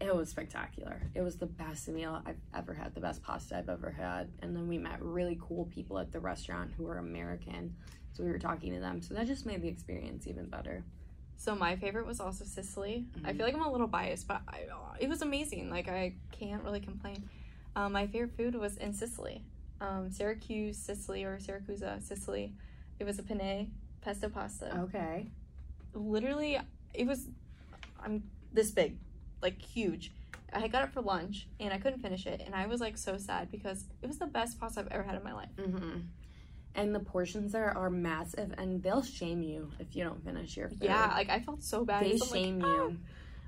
[0.00, 1.00] it was spectacular.
[1.14, 4.28] It was the best meal I've ever had, the best pasta I've ever had.
[4.42, 7.74] And then we met really cool people at the restaurant who were American.
[8.12, 9.02] So we were talking to them.
[9.02, 10.84] So that just made the experience even better.
[11.36, 13.06] So my favorite was also Sicily.
[13.24, 13.36] I Mhm.
[13.36, 14.66] feel like I'm a little biased, but I,
[15.00, 15.70] it was amazing.
[15.70, 17.28] Like I can't really complain.
[17.76, 19.44] Um, my favorite food was in Sicily,
[19.80, 22.52] um, Syracuse, Sicily, or Siracusa, Sicily.
[22.98, 24.76] It was a penne pesto pasta.
[24.80, 25.28] Okay.
[25.94, 26.58] Literally,
[26.94, 27.28] it was
[28.00, 28.96] I'm this big,
[29.42, 30.12] like huge.
[30.52, 33.18] I got it for lunch and I couldn't finish it, and I was like so
[33.18, 35.50] sad because it was the best pasta I've ever had in my life.
[35.58, 36.00] hmm
[36.74, 40.68] And the portions there are massive, and they'll shame you if you don't finish your
[40.70, 40.82] food.
[40.82, 42.02] Yeah, like I felt so bad.
[42.04, 42.98] they I'm like, shame "Ah." you.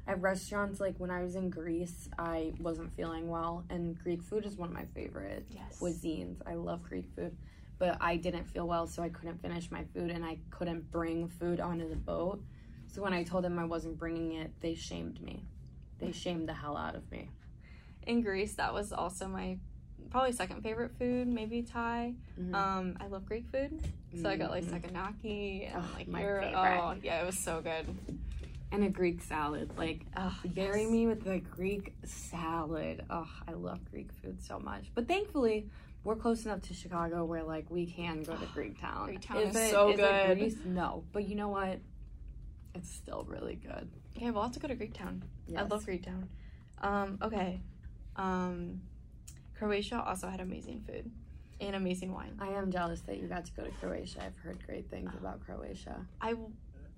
[0.06, 4.44] At restaurants, like when I was in Greece, I wasn't feeling well, and Greek food
[4.44, 5.78] is one of my favorite Yes.
[5.80, 6.38] cuisines.
[6.46, 7.36] I love Greek food,
[7.78, 11.28] but I didn't feel well, so I couldn't finish my food, and I couldn't bring
[11.28, 12.42] food onto the boat.
[12.88, 15.44] So when I told them I wasn't bringing it, they shamed me.
[16.00, 17.28] They shamed the hell out of me.
[18.06, 19.58] in Greece, that was also my
[20.10, 22.14] probably second favorite food, maybe Thai.
[22.40, 22.54] Mhm.
[22.54, 23.78] Um, I love Greek food,
[24.20, 24.80] so I got like Mhm.
[24.80, 26.56] saganaki and Oh, like my your- favorite.
[26.58, 27.86] oh yeah, it was so good.
[28.72, 30.90] and a Greek salad, like Oh, Bury yes.
[30.90, 33.04] me with the Greek salad.
[33.10, 34.90] Oh, I love Greek food so much.
[34.94, 35.68] But thankfully,
[36.04, 39.06] we're close enough to Chicago where like we can go to Greek Town.
[39.06, 40.38] Greek Town is so it good.
[40.38, 40.56] Greece?
[40.64, 41.80] No, but you know what?
[42.74, 43.88] It's still really good.
[44.14, 45.22] Yeah, we'll have to go to Greek Town.
[45.56, 46.28] I love Greek Town.
[46.78, 47.60] Um, okay.
[48.16, 48.80] Um,
[49.56, 51.10] Croatia also had amazing food
[51.60, 52.38] and amazing wine.
[52.40, 54.24] I am jealous that you got to go to Croatia.
[54.24, 56.06] I've heard great things about Croatia.
[56.20, 56.34] I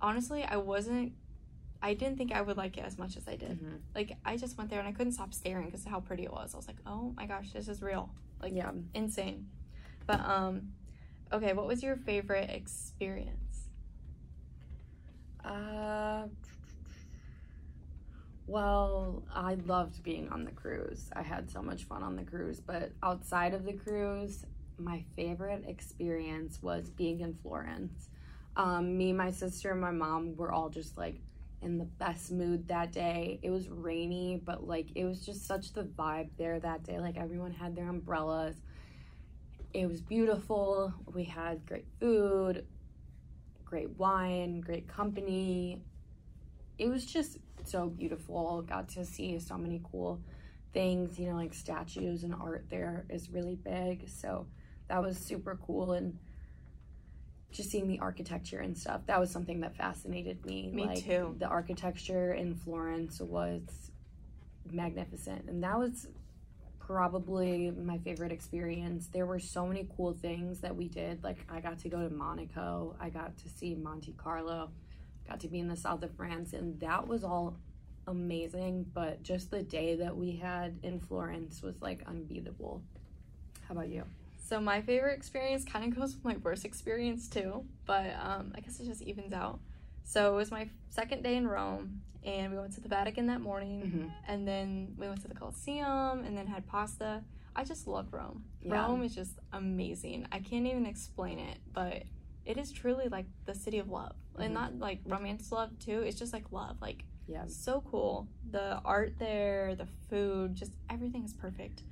[0.01, 1.13] honestly, I wasn't.
[1.81, 3.59] I didn't think I would like it as much as I did.
[3.61, 3.79] Mhm.
[3.93, 6.31] Like I just went there and I couldn't stop staring because of how pretty it
[6.31, 6.53] was.
[6.53, 8.09] I was like, oh my gosh, this is real.
[8.41, 8.71] Like Yeah.
[8.93, 9.49] insane.
[10.05, 10.71] But um,
[11.33, 13.42] okay, what was your favorite experience?
[15.43, 16.27] Uh,
[18.45, 21.09] Well, I loved being on the cruise.
[21.13, 24.45] I had so much fun on the cruise, but outside of the cruise,
[24.77, 28.09] my favorite experience was being in Florence.
[28.57, 31.21] Um, me, my sister, and my mom were all just like
[31.61, 33.39] in the best mood that day.
[33.41, 36.99] It was rainy, but like it was just such the vibe there that day.
[36.99, 38.57] Like everyone had their umbrellas.
[39.73, 40.93] It was beautiful.
[41.13, 42.65] We had great food,
[43.73, 45.81] great wine, great company.
[46.77, 48.61] It was just so beautiful.
[48.61, 50.21] Got to see so many cool
[50.73, 54.07] things, you know, like statues and art there is really big.
[54.07, 54.45] So
[54.89, 56.19] that was super cool and
[57.51, 59.01] just seeing the architecture and stuff.
[59.07, 60.69] That was something that fascinated me.
[60.71, 61.35] Me like, too.
[61.39, 63.63] The architecture in Florence was
[64.71, 65.49] magnificent.
[65.49, 66.07] And that was
[66.85, 69.07] probably my favorite experience.
[69.07, 71.23] There were so many cool things that we did.
[71.23, 72.95] Like I got to go to Monaco.
[72.99, 74.69] I got to see Monte Carlo.
[75.27, 77.57] Got to be in the south of France and that was all
[78.07, 82.81] amazing, but just the day that we had in Florence was like unbeatable.
[83.67, 84.03] How about you?
[84.45, 88.59] So my favorite experience kind of goes with my worst experience too, but um, I
[88.59, 89.59] guess it just evens out.
[90.03, 93.41] So it was my second day in Rome, and we went to the Vatican that
[93.41, 94.07] morning, Mm-hmm.
[94.27, 97.23] and then we went to the Colosseum, and then had pasta.
[97.55, 98.43] I just love Rome.
[98.61, 98.81] Yeah.
[98.85, 100.27] Rome is just amazing.
[100.31, 102.03] I can't even explain it, but
[102.45, 104.45] it is truly like the city of love, Mhm.
[104.45, 105.99] and not like romance love too.
[106.01, 107.45] It's just like love, like Yeah.
[107.47, 108.27] so cool.
[108.51, 111.83] The art there, the food, just everything is perfect.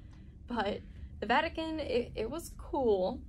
[0.47, 0.81] But
[1.21, 3.21] the Vatican, it, it was cool.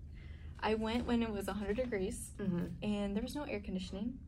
[0.59, 2.66] I went when it was 100 degrees Mm-hmm.
[2.83, 4.18] and there was no air conditioning.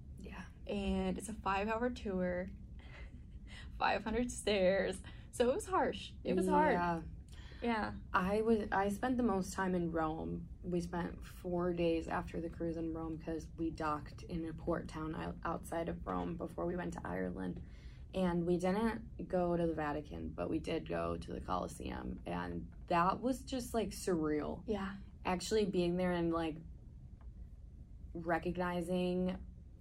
[0.66, 0.74] Yeah.
[0.74, 2.50] And it's a five hour tour,
[3.78, 4.96] 500 stairs.
[5.32, 6.10] So it was harsh.
[6.22, 6.74] It was hard.
[6.74, 6.98] Yeah.
[7.64, 7.90] Yeah.
[8.12, 10.46] I was I spent the most time in Rome.
[10.62, 14.86] We spent four days after the cruise in Rome because we docked in a port
[14.86, 17.60] town outside of Rome before we went to Ireland,
[18.14, 22.66] and we didn't go to the Vatican, but we did go to the Colosseum, and
[22.88, 24.60] that was just like surreal.
[24.66, 24.90] Yeah.
[25.24, 26.56] Actually, being there and like
[28.12, 29.36] recognizing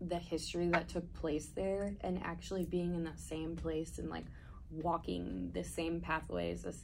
[0.10, 4.26] the history that took place there, and actually being in that same place and like
[4.72, 6.84] walking the same pathways as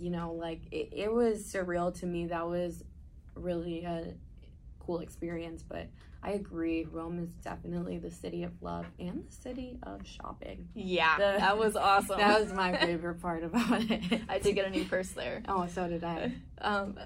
[0.00, 2.82] you know like it, it was surreal to me that was
[3.36, 4.12] really a
[4.80, 5.86] cool experience but
[6.24, 11.16] i agree rome is definitely the city of love and the city of shopping Yeah.
[11.18, 12.16] The- that was awesome.
[12.18, 15.40] that was my favorite part about it I did get a new purse there.
[15.46, 16.98] oh so did i Um,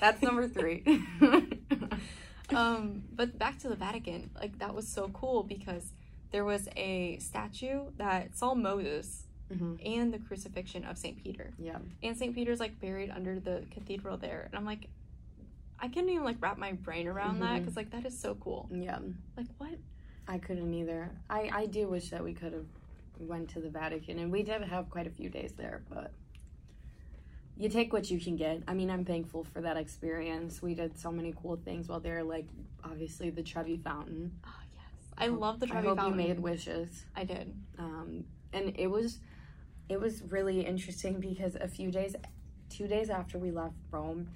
[0.00, 0.82] that's number three
[2.54, 5.92] um, but back to the Vatican, like that was so cool because
[6.30, 9.78] there was a statue that saw Moses Mhm.
[9.84, 14.16] and the crucifixion of Saint Peter, yeah and Saint Peter's like buried under the cathedral
[14.16, 14.88] there, and I'm like,
[15.78, 17.58] I couldn't even like wrap my brain around that Mhm.
[17.60, 18.68] because like that is so cool.
[18.72, 18.98] yeah
[19.36, 19.78] Like what?
[20.28, 22.64] i couldn't either i i do wish that we could have
[23.18, 26.12] went to the vatican and we did have quite a few days there but
[27.62, 28.60] you take what you can get.
[28.66, 30.60] I mean, I'm thankful for that experience.
[30.60, 32.48] We did so many cool things while there, like
[32.82, 34.32] obviously the Trevi Fountain.
[34.44, 35.98] Oh yes, I love the Trevi Fountain.
[35.98, 36.26] I hope Fountain.
[36.26, 37.04] you made wishes.
[37.14, 37.54] I did.
[37.78, 39.20] Um, and it was,
[39.88, 42.16] it was really interesting because a few days,
[42.68, 44.28] two days after we left Rome,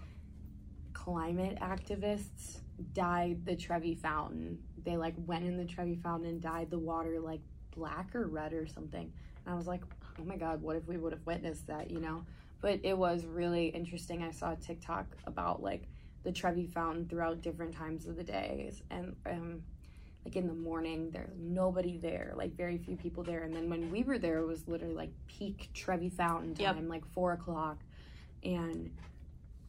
[0.93, 2.59] climate activists
[2.93, 4.57] dyed the Trevi Fountain.
[4.85, 7.41] They like went in the Trevi Fountain and dyed the water like
[7.75, 9.13] black or red or something.
[9.45, 9.83] And I was like,
[10.21, 11.91] oh my god, what if we would have witnessed that?
[11.91, 12.25] You know.
[12.61, 14.23] But it was really interesting.
[14.23, 15.83] I saw a TikTok about like
[16.25, 19.63] the Trevi Fountain throughout different times of the days, and um,
[20.25, 23.43] like in the morning, there's nobody there, like very few people there.
[23.45, 26.89] And then when we were there, it was literally like peak Trevi Fountain time, Yep.
[26.89, 27.79] like four o'clock,
[28.43, 28.91] and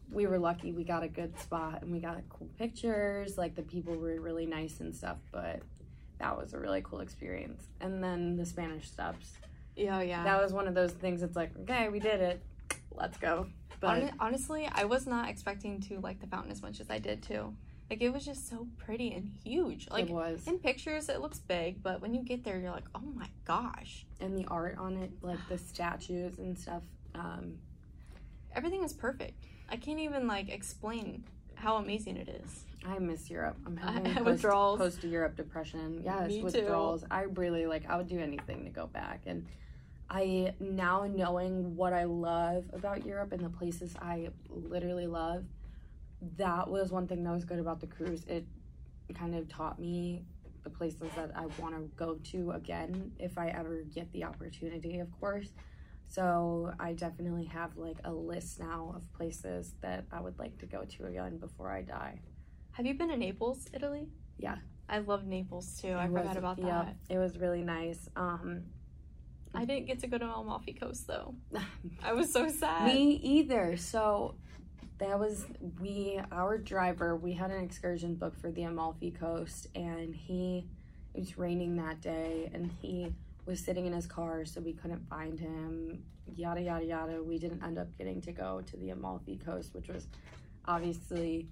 [0.09, 3.37] we were lucky we got a good spot and we got cool pictures.
[3.37, 5.61] Like the people were really nice and stuff, but
[6.19, 7.67] that was a really cool experience.
[7.81, 9.33] And then the Spanish Steps.
[9.75, 10.23] Yeah, yeah.
[10.23, 11.21] That was one of those things.
[11.21, 12.41] It's like, okay, we did it.
[12.97, 13.47] Let's go.
[13.79, 16.99] But Hon- honestly, I was not expecting to like the fountain as much as I
[16.99, 17.53] did too.
[17.89, 19.87] Like it was just so pretty and huge.
[19.89, 22.87] Like it was, in pictures, it looks big, but when you get there, you're like,
[22.95, 26.83] oh my gosh, and the art on it, like the statues and stuff.
[27.15, 27.59] Um,
[28.53, 29.45] everything is perfect.
[29.69, 31.23] I can't even like explain
[31.55, 32.65] how amazing it is.
[32.85, 33.57] I miss Europe.
[33.65, 34.79] I'm having post, withdrawals.
[34.79, 36.01] post Europe depression.
[36.03, 36.43] Yes, Me too.
[36.45, 37.03] withdrawals.
[37.09, 37.89] I really like.
[37.89, 39.21] I would do anything to go back.
[39.25, 39.45] And
[40.09, 45.43] I now knowing what I love about Europe and the places I literally love.
[46.37, 48.23] That was one thing that was good about the cruise.
[48.27, 48.45] It
[49.13, 50.23] kind of taught me
[50.63, 54.99] the places that I want to go to again if I ever get the opportunity,
[54.99, 55.49] of course.
[56.09, 60.65] So I definitely have like a list now of places that I would like to
[60.65, 62.19] go to again before I die.
[62.71, 64.07] Have you been to Naples, Italy?
[64.37, 64.57] Yeah.
[64.89, 65.89] I love Naples too.
[65.89, 66.95] I It forgot was- about yeah, that.
[67.09, 68.09] it was really nice.
[68.15, 68.63] Um,
[69.57, 71.33] I didn't get to go to Amalfi Coast though.
[72.03, 72.85] I was so sad.
[72.85, 73.75] Me either.
[73.75, 74.35] So
[74.99, 75.45] that was
[75.79, 77.15] we our driver.
[77.15, 80.67] We had an excursion booked for the Amalfi Coast, and he
[81.15, 83.11] it was raining that day, and he
[83.47, 86.03] was sitting in his car, so we couldn't find him.
[86.35, 87.23] Yada yada yada.
[87.23, 90.05] We didn't end up getting to go to the Amalfi Coast, which was
[90.65, 91.47] obviously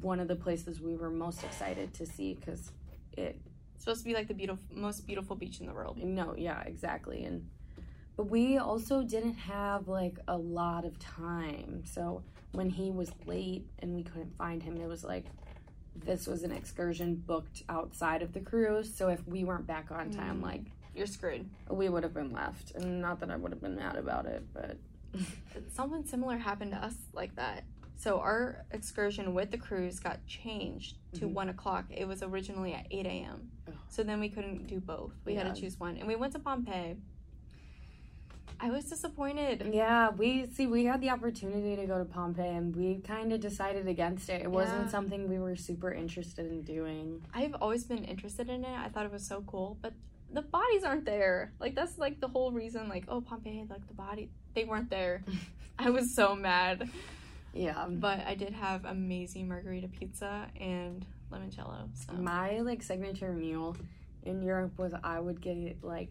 [0.00, 2.72] one of the places we were most excited to see because
[3.16, 3.40] it
[3.78, 5.98] It's supposed to be like the beautiful, most beautiful beach in the world.
[6.02, 7.22] no, yeah, exactly.
[7.22, 7.48] And
[8.16, 11.84] but we also didn't have like a lot of time.
[11.86, 15.26] So when he was late and we couldn't find him, it was like
[15.94, 18.92] this was an excursion booked outside of the cruise.
[18.92, 20.42] So if we weren't back on time, Mm.
[20.42, 20.62] like
[20.92, 21.48] You're screwed.
[21.70, 22.72] we would have been left.
[22.74, 24.76] And not that I would have been mad about it, but
[25.72, 27.62] Something similar happened to us like that.
[27.98, 31.32] So our excursion with the cruise got changed to Mhm.
[31.32, 31.86] one o'clock.
[31.90, 33.50] It was originally at eight a.m.
[33.66, 33.74] Ugh.
[33.88, 35.12] So then we couldn't do both.
[35.24, 36.96] We had to choose one, and we went to Pompeii.
[38.60, 39.70] I was disappointed.
[39.72, 43.40] yeah, we see we had the opportunity to go to Pompeii and we kind of
[43.40, 44.42] decided against it.
[44.42, 47.22] It wasn't something we were super interested in doing.
[47.32, 48.76] I've always been interested in it.
[48.78, 49.92] I thought it was so cool, but
[50.32, 51.52] the bodies aren't there.
[51.60, 52.88] Like that's like the whole reason.
[52.88, 55.22] Like oh Pompeii, like the body, they weren't there.
[55.78, 56.88] I was so mad.
[57.52, 57.86] Yeah.
[57.88, 61.88] But I did have amazing margherita pizza and limoncello.
[61.94, 63.76] So My like signature meal
[64.22, 66.10] in Europe was I would get like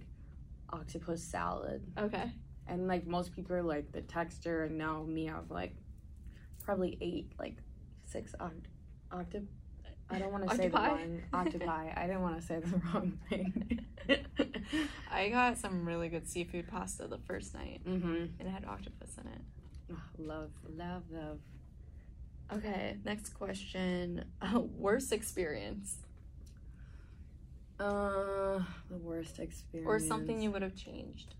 [0.69, 2.32] octopus salad, okay.
[2.67, 5.76] and like most people are like the texture, and now me I've like
[6.63, 7.58] probably ate like
[8.06, 8.67] six oct-
[9.12, 9.45] octop.
[10.10, 11.91] I don't want to say the wrong octopi.
[11.95, 13.86] I didn't want to say the wrong thing.
[15.12, 18.08] I got some really good seafood pasta the first night, mm-hmm.
[18.08, 19.41] and it had octopus in it.
[20.17, 21.39] Love, love, love.
[22.54, 24.26] Okay, next question.
[24.41, 25.97] Uh, worst experience
[27.80, 31.36] Uh, the worst experience or something you would have changed?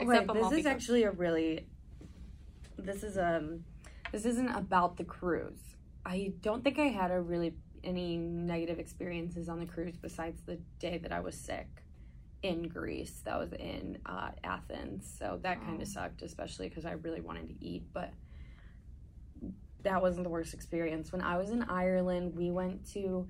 [0.00, 1.66] Okay, this is actually a really.
[2.78, 3.64] This is um,
[4.12, 5.76] this isn't about the cruise.
[6.04, 10.58] I don't think I had a really any negative experiences on the cruise besides the
[10.78, 11.81] day that I was sick
[12.42, 13.20] in Greece.
[13.24, 15.82] That was in uh, Athens, so that kind Oh.
[15.82, 17.84] of sucked, especially because I really wanted to eat.
[17.92, 18.12] But
[19.82, 21.12] that wasn't the worst experience.
[21.12, 23.26] When I was in Ireland, we went to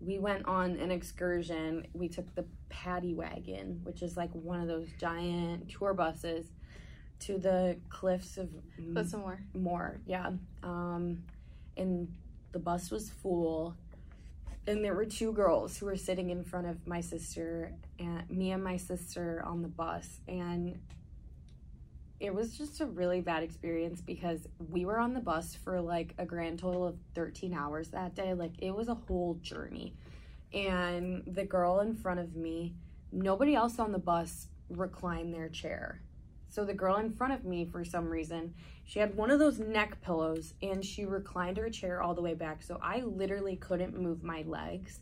[0.00, 1.86] we went on an excursion.
[1.92, 6.46] We took the paddy wagon, which is like one of those giant tour buses,
[7.20, 8.48] to the cliffs of
[8.94, 9.40] Put some more.
[9.54, 10.30] more yeah
[10.64, 11.22] um
[11.76, 12.12] and
[12.50, 13.76] the bus was full
[14.66, 18.52] and there were two girls who were sitting in front of my sister and me
[18.52, 20.78] and my sister on the bus and
[22.22, 26.14] it was just a really bad experience because we were on the bus for like
[26.18, 28.32] a grand total of 13 hours that day.
[28.32, 29.96] Like it was a whole journey.
[30.54, 32.74] And the girl in front of me
[33.10, 36.00] nobody else on the bus reclined their chair
[36.52, 39.58] so the girl in front of me for some reason she had one of those
[39.58, 42.62] neck pillows and she reclined her chair all the way back.
[42.62, 45.00] So I literally couldn't move my legs.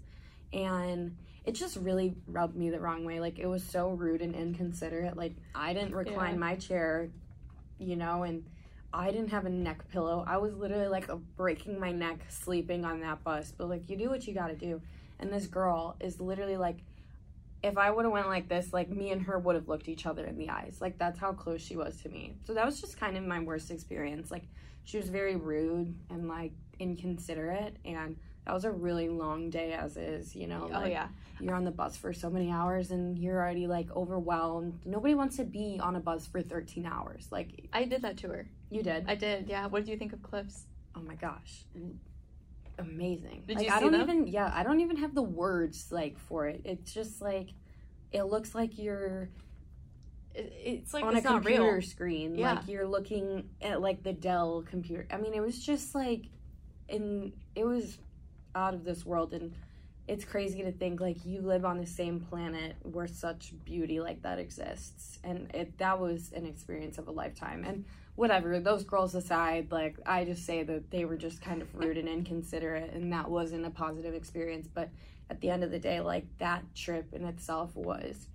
[0.52, 3.20] And it just really rubbed me the wrong way.
[3.20, 5.16] Like it was so rude and inconsiderate.
[5.16, 6.38] Like I didn't recline Yeah.
[6.40, 7.08] my chair,
[7.78, 8.44] you know, and
[8.92, 10.24] I didn't have a neck pillow.
[10.26, 13.52] I was literally like breaking my neck sleeping on that bus.
[13.56, 14.80] But like you do what you got to do.
[15.18, 16.76] And this girl is literally like
[17.62, 20.06] if I would have went like this, like me and her would have looked each
[20.06, 20.78] other in the eyes.
[20.80, 22.36] Like that's how close she was to me.
[22.44, 24.30] So that was just kind of my worst experience.
[24.30, 24.44] Like
[24.84, 29.96] she was very rude and like inconsiderate and that was a really long day as
[29.96, 30.70] is, you know.
[30.72, 31.08] oh like, yeah.
[31.38, 34.80] You're on the bus for so many hours and you're already like overwhelmed.
[34.84, 37.28] Nobody wants to be on a bus for 13 hours.
[37.30, 38.46] Like I did that to her.
[38.70, 39.04] you did.
[39.08, 39.48] I did.
[39.48, 39.66] Yeah.
[39.66, 40.66] What did you think of Cliffs?
[40.96, 41.64] oh my gosh.
[42.80, 43.44] Amazing.
[43.46, 44.00] Did like, you I don't them?
[44.02, 46.62] even yeah, I don't even have the words like for it.
[46.64, 47.50] It's just like
[48.12, 49.30] it looks like you're
[50.34, 51.82] It, it's like on it's a not computer real.
[51.82, 52.34] screen.
[52.36, 52.54] Yeah.
[52.54, 55.06] Like you're looking at like the Dell computer.
[55.10, 56.26] I mean, it was just like,
[56.88, 57.98] and it was
[58.54, 59.32] out of this world.
[59.34, 59.54] And
[60.08, 64.22] it's crazy to think like you live on the same planet where such beauty like
[64.22, 65.18] that exists.
[65.22, 67.64] And it that was an experience of a lifetime.
[67.64, 67.84] And
[68.16, 71.96] whatever, those girls aside, like I just say that they were just kind of rude
[71.96, 74.68] and inconsiderate, and that wasn't a positive experience.
[74.72, 74.90] But
[75.30, 78.26] at the end of the day, like that trip in itself was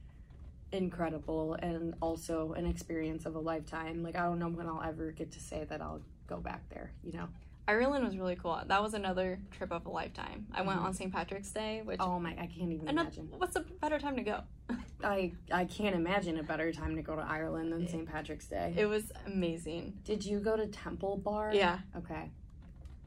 [0.72, 4.02] incredible and also an experience of a lifetime.
[4.02, 6.92] Like I don't know when I'll ever get to say that I'll go back there,
[7.04, 7.28] you know.
[7.68, 8.62] Ireland was really cool.
[8.68, 10.46] That was another trip of a lifetime.
[10.54, 11.12] I went on St.
[11.12, 13.30] Patrick's Day, which Oh my I can't even imagine.
[13.38, 14.42] what's a better time to go?
[15.04, 18.08] I I can't imagine a better time to go to Ireland than St.
[18.08, 18.74] Patrick's Day.
[18.78, 19.94] It was amazing.
[20.04, 21.54] Did you go to Temple Bar?
[21.54, 21.80] Yeah.
[21.98, 22.30] Okay.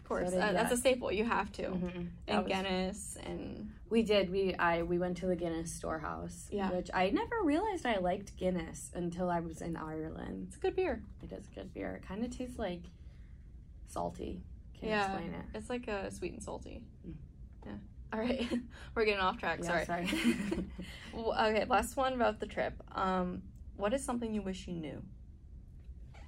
[0.01, 0.31] Of course.
[0.31, 1.13] did Uh, that's a staple.
[1.13, 1.63] You have to.
[1.63, 2.09] Mhm.
[2.27, 4.31] And was- Guinness and We did.
[4.31, 6.49] We I we went to the Guinness storehouse.
[6.51, 6.71] Yeah.
[6.73, 10.47] Which I never realized I liked Guinness until I was in Ireland.
[10.49, 11.03] it's a good beer.
[11.23, 11.93] It is a good beer.
[12.03, 12.83] It kind of tastes like
[13.89, 14.43] salty.
[14.75, 15.05] Can't Yeah.
[15.13, 15.45] explain it.
[15.55, 16.83] It's like a sweet and salty.
[17.07, 17.15] Mm.
[17.67, 17.73] Yeah.
[18.13, 18.49] All right.
[18.95, 19.61] We're getting off track.
[19.63, 20.07] Yeah, sorry.
[20.07, 20.65] sorry.
[21.15, 22.75] Okay, last one about the trip.
[22.93, 23.43] Um,
[23.77, 25.03] what is something you wish you knew?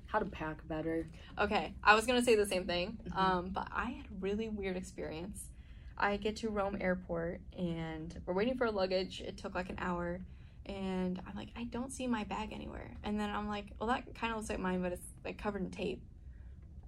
[0.06, 1.08] How to pack better.
[1.38, 3.16] Okay, I was gonna say the same thing, Mhm.
[3.16, 5.48] um, but I had a really weird experience.
[5.96, 9.20] I get to Rome Airport and we're waiting for luggage.
[9.20, 10.20] It took like an hour,
[10.66, 12.96] and I'm like, I don't see my bag anywhere.
[13.04, 15.62] And then I'm like, well, that kind of looks like mine, but it's like covered
[15.62, 16.02] in tape.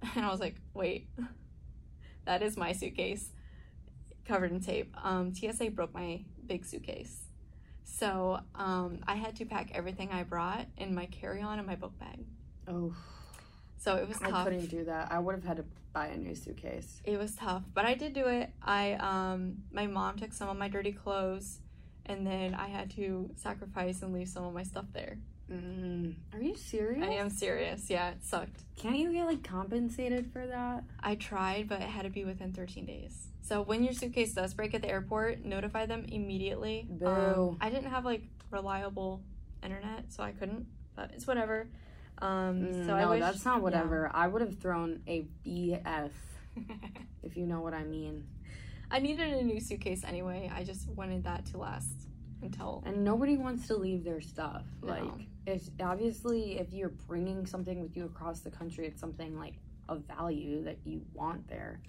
[0.15, 1.07] And I was like, wait,
[2.25, 3.29] that is my suitcase
[4.25, 4.95] covered in tape.
[5.03, 7.21] Um, TSA broke my big suitcase.
[7.83, 11.75] So um, I had to pack everything I brought in my carry on and my
[11.75, 12.19] book bag.
[12.67, 12.95] Oh,
[13.77, 15.11] So it was I couldn't do that.
[15.11, 17.01] I would have had to buy a new suitcase.
[17.03, 18.49] It was tough, but I did do it.
[18.61, 21.59] I um my mom took some of my dirty clothes
[22.05, 25.17] and then I had to sacrifice and leave some of my stuff there.
[25.53, 26.15] Mm.
[26.33, 27.03] Are you serious?
[27.03, 27.89] I am serious.
[27.89, 28.63] Yeah, it sucked.
[28.75, 30.83] Can't you get like compensated for that?
[30.99, 33.27] I tried, but it had to be within 13 days.
[33.41, 36.87] So when your suitcase does break at the airport, notify them immediately.
[36.89, 37.57] Um, Boo.
[37.61, 39.21] I didn't have like reliable
[39.63, 40.65] internet, so I couldn't.
[40.95, 41.67] But it's whatever.
[42.19, 44.09] Um, Mm, so no, I wish, that's not whatever.
[44.13, 46.11] I would have thrown a BF
[47.23, 48.25] if you know what I mean.
[48.91, 50.51] I needed a new suitcase anyway.
[50.55, 52.07] I just wanted that to last
[52.43, 54.63] until And nobody wants to leave their stuff.
[54.81, 54.89] No.
[54.89, 59.55] Like, it's obviously if you're bringing something with you across the country, it's something like
[59.89, 61.81] of value that you want there.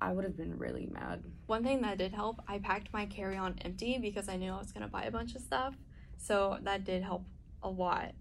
[0.00, 1.22] I would have been really mad.
[1.46, 4.58] One thing that did help, I packed my carry on empty because I knew I
[4.58, 5.74] was gonna buy a bunch of stuff.
[6.16, 7.24] So that did help
[7.62, 8.12] a lot.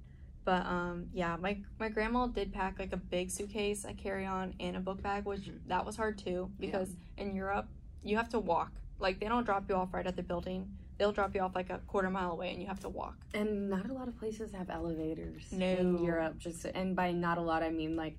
[0.46, 4.54] But um yeah, my my grandma did pack like a big suitcase, a carry on,
[4.60, 5.60] and a book bag, which Mhm.
[5.68, 7.68] that was hard too because in Europe
[8.04, 8.72] you have to walk.
[9.00, 10.78] Like they don't drop you off right at the building.
[10.98, 13.16] They'll drop you off like a quarter mile away and you have to walk.
[13.34, 15.66] And not a lot of places have elevators No.
[15.66, 16.38] in Europe.
[16.40, 18.18] Just and by not a lot, I mean like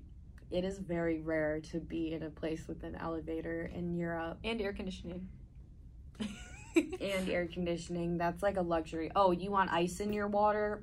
[0.49, 4.61] it is very rare to be in a place with an elevator in Europe And
[4.61, 5.27] air conditioning.
[6.75, 8.17] and air conditioning.
[8.17, 9.11] That's like a luxury.
[9.15, 10.81] Oh, you want ice in your water?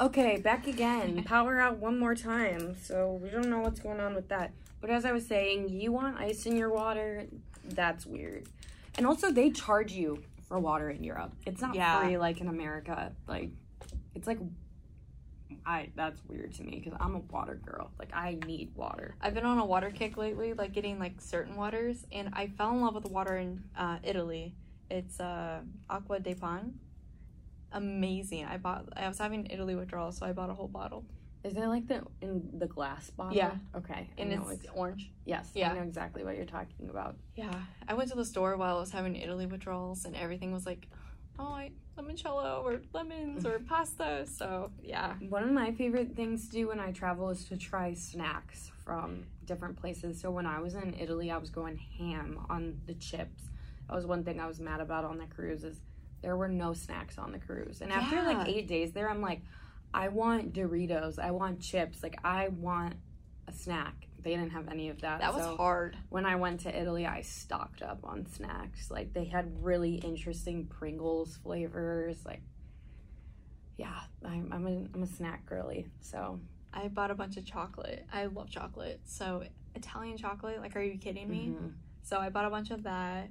[0.00, 1.22] Okay, back again.
[1.26, 2.76] Power out one more time.
[2.82, 4.52] So we don't know what's going on with that.
[4.80, 7.26] But as I was saying, you want ice in your water?
[7.64, 8.46] That's weird.
[8.98, 11.32] And also, they charge you for water in Europe.
[11.46, 12.00] It's not Yeah.
[12.04, 13.12] free like in America.
[13.26, 13.50] Like,
[14.14, 14.38] it's like,
[15.64, 17.90] I that's weird to me because I'm a water girl.
[17.98, 19.14] Like, I need water.
[19.20, 22.70] I've been on a water kick lately, like getting like certain waters, and I fell
[22.72, 24.54] in love with the water in uh, Italy.
[24.90, 26.78] It's uh, Acqua de Pan.
[27.72, 28.46] Amazing.
[28.46, 28.86] I bought.
[28.96, 31.04] I was having Italy withdrawal, so I bought a whole bottle,
[31.44, 33.36] Is it like the in the glass bottle?
[33.36, 33.52] Yeah.
[33.76, 34.10] Okay.
[34.18, 35.10] And know it's orange.
[35.24, 35.70] Yes, Yeah.
[35.70, 37.16] I know exactly what you're talking about.
[37.36, 37.52] Yeah,
[37.86, 40.88] I went to the store while I was having Italy withdrawals, and everything was like,
[41.38, 44.26] oh, I, limoncello or lemons or pasta.
[44.26, 47.94] So yeah, One of my favorite things to do when I travel is to try
[47.94, 50.20] snacks from different places.
[50.20, 53.44] So when I was in Italy, I was going ham on the chips.
[53.88, 55.80] That was one thing I was mad about on the cruise is
[56.20, 57.80] there were no snacks on the cruise.
[57.80, 58.26] And after Yeah.
[58.26, 59.40] like eight days there, I'm like,
[59.94, 61.18] I want Doritos.
[61.18, 62.02] I want chips.
[62.02, 62.94] Like I want
[63.46, 64.06] a snack.
[64.20, 65.20] They didn't have any of that.
[65.20, 65.96] that was so hard.
[66.08, 68.90] when I went to Italy, I stocked up on snacks.
[68.90, 72.24] Like they had really interesting Pringles flavors.
[72.26, 72.42] Like,
[73.76, 75.86] yeah, I'm I'm a, I'm a snack girly.
[76.00, 76.40] So
[76.74, 78.04] I bought a bunch of chocolate.
[78.12, 79.00] I love chocolate.
[79.04, 80.60] So Italian chocolate.
[80.60, 81.54] Like, are you kidding me?
[81.56, 81.72] mhm.
[82.02, 83.28] So I bought a bunch of that.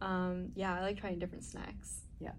[0.00, 2.00] Um, yeah, I like trying different snacks.
[2.18, 2.32] Yeah.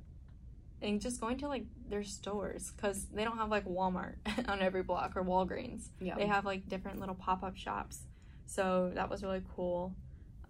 [0.82, 4.15] And just going to like their stores because they don't have like Walmart
[4.47, 5.89] on every block or Walgreens.
[5.99, 7.99] yeah, They have like different little pop up shops.
[8.47, 9.93] So that was really cool.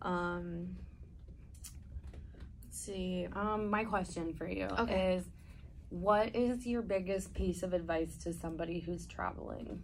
[0.02, 0.78] Um,
[2.64, 3.28] let's see.
[3.34, 5.16] Um, my question for you Okay.
[5.18, 5.26] is,
[5.90, 9.82] what is your biggest piece of advice to somebody who's traveling?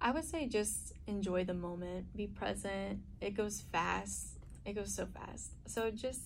[0.00, 3.00] I would say just enjoy the moment, be present.
[3.20, 4.38] It goes fast.
[4.66, 5.52] It goes so fast.
[5.66, 6.20] So just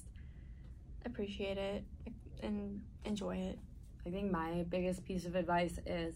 [1.04, 1.84] appreciate it
[2.42, 3.58] and enjoy it.
[4.06, 6.14] I think my biggest piece of advice is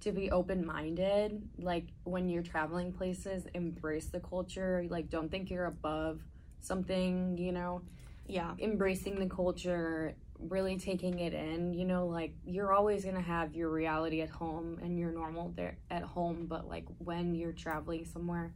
[0.00, 1.42] to be open minded.
[1.58, 4.86] Like when you're traveling places, embrace the culture.
[4.88, 6.22] Like don't think you're above
[6.60, 7.82] something, you know.
[8.26, 8.54] Yeah.
[8.58, 13.54] Embracing the culture, really taking it in, you know, like you're always going to have
[13.54, 18.04] your reality at home and your normal there at home, but like when you're traveling
[18.04, 18.54] somewhere,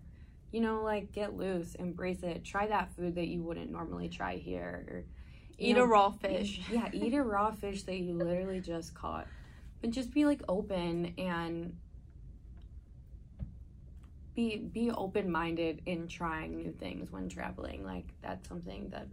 [0.52, 2.44] you know, like get loose, embrace it.
[2.44, 5.04] Try that food that you wouldn't normally try here or
[5.58, 6.60] Eat know, a raw fish.
[6.70, 9.26] Yeah, eat a raw fish that you literally just caught.
[9.80, 11.76] But just be like open and
[14.34, 17.84] be be open minded in trying new things when traveling.
[17.84, 19.06] Like that's something that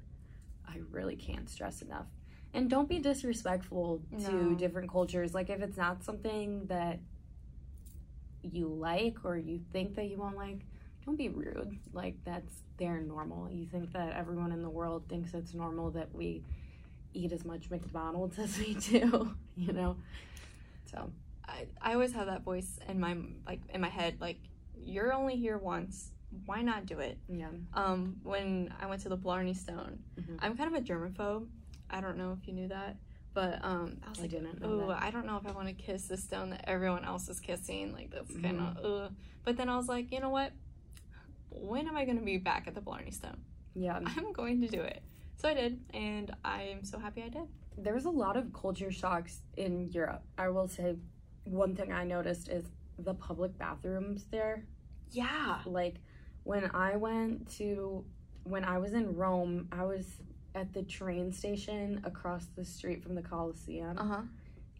[0.68, 2.08] I really can't stress enough.
[2.54, 4.56] And don't be disrespectful to No.
[4.56, 5.34] different cultures.
[5.34, 7.00] Like if it's not something that
[8.44, 10.66] you like or you think that you won't like,
[11.06, 11.78] don't be rude.
[11.94, 13.50] Like that's their normal.
[13.52, 16.44] You think that everyone in the world thinks it's normal that we
[17.14, 19.98] eat as much McDonald's as we do, you know?
[20.92, 21.12] So
[21.48, 23.16] I, I always have that voice in my
[23.48, 24.38] like in my head like
[24.78, 26.12] you're only here once
[26.46, 27.50] why not do it yeah.
[27.74, 30.38] um when i went to the blarney stone Mhm.
[30.40, 31.46] i'm kind of a germaphobe
[31.90, 32.96] i don't know if you knew that
[33.34, 35.04] but um i was I like didn't know oh that.
[35.04, 37.92] i don't know if i want to kiss the stone that everyone else is kissing
[37.94, 38.78] like that's kind Mm-hmm.
[38.86, 39.10] of uh.
[39.44, 40.52] but then i was like you know what
[41.52, 43.38] when am i going to be back at the blarney stone
[43.76, 44.00] Yeah.
[44.06, 45.02] i'm going to do it
[45.38, 47.48] so i did and i'm so happy i did
[47.78, 50.24] There's a lot of culture shocks in Europe.
[50.38, 50.96] I will say
[51.46, 52.66] one thing I noticed is
[53.00, 54.66] the public bathrooms there.
[55.12, 55.96] yeah Like
[56.44, 58.04] when I went to
[58.44, 60.06] when I was in Rome, I was
[60.54, 64.22] at the train station across the street from the Colosseum uh-huh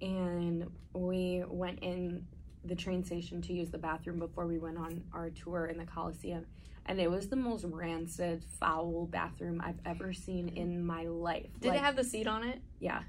[0.02, 2.26] and we went in
[2.66, 5.86] the train station to use the bathroom before we went on our tour in the
[5.86, 6.46] Coliseum.
[6.86, 11.50] And it was the most rancid, foul bathroom I've ever seen in my life.
[11.60, 13.04] did Like, it have the seat on it Yeah,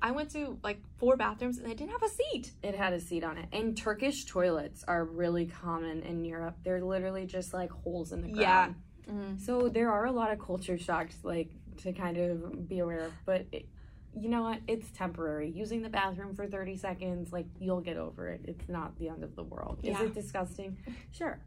[0.00, 2.52] I went to like four bathrooms and they didn't have a seat.
[2.62, 3.46] it had a seat on it.
[3.52, 6.56] And Turkish toilets are really common in Europe.
[6.64, 8.74] They're literally just like holes in the ground.
[9.06, 9.12] Yeah.
[9.44, 11.50] So there are a lot of culture shocks, like
[11.82, 13.12] to kind of be aware of.
[13.26, 13.68] But it,
[14.14, 14.60] you know what?
[14.66, 15.50] It's temporary.
[15.50, 18.42] Using the bathroom for 30 seconds, like you'll get over it.
[18.44, 19.80] It's not the end of the world.
[19.82, 20.78] Is it disgusting?
[21.12, 21.38] Sure.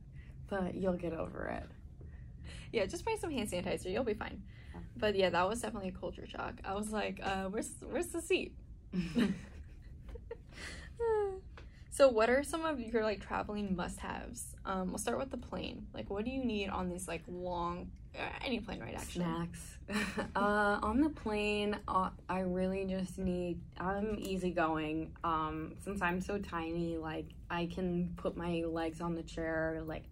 [0.47, 1.63] But you'll get over it.
[2.71, 3.91] Yeah, just bring some hand sanitizer.
[3.91, 4.43] You'll be fine.
[4.97, 6.55] But yeah, that was definitely a culture shock.
[6.63, 8.53] I was like, uh, where's where's the seat?
[11.89, 14.55] so what are some of your like traveling must-haves?
[14.65, 15.87] Um, we'll start with the plane.
[15.93, 19.25] Like what do you need on these like long uh, any plane ride actually?
[19.25, 19.77] Snacks.
[20.35, 23.59] uh, on the plane, uh, I really just need.
[23.77, 25.11] I'm easygoing.
[25.23, 30.03] Um, since I'm so tiny, like I can put my legs on the chair, like.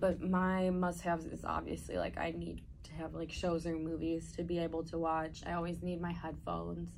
[0.00, 4.42] But my must-haves is obviously like I need to have like shows or movies to
[4.42, 5.42] be able to watch.
[5.46, 6.88] I always need my headphones.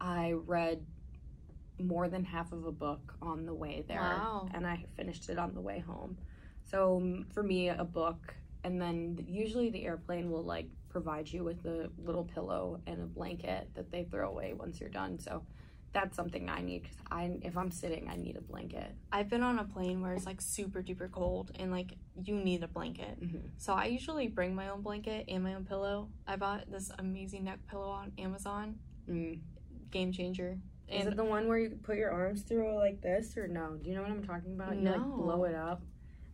[0.00, 0.84] I read
[1.78, 4.48] more than half of a book on the way there, Wow.
[4.52, 6.18] and I finished it on the way home.
[6.64, 8.34] So um, for me, a book
[8.64, 13.06] and then usually the airplane will like provide you with a little pillow and a
[13.06, 15.42] blanket that they throw away once you're done so
[15.92, 19.42] that's something i need because i if i'm sitting i need a blanket I've been
[19.42, 23.20] on a plane where it's like super duper cold and like you need a blanket.
[23.20, 23.50] Mhm.
[23.58, 26.08] So I usually bring my own blanket and my own pillow.
[26.28, 28.78] I bought this amazing neck pillow on Amazon.
[29.08, 29.40] mm.
[29.90, 30.58] Game changer.
[30.88, 33.88] is it the one where you put your arms through like this or no do
[33.88, 35.16] you know what i'm talking about you like No.
[35.16, 35.82] blow it up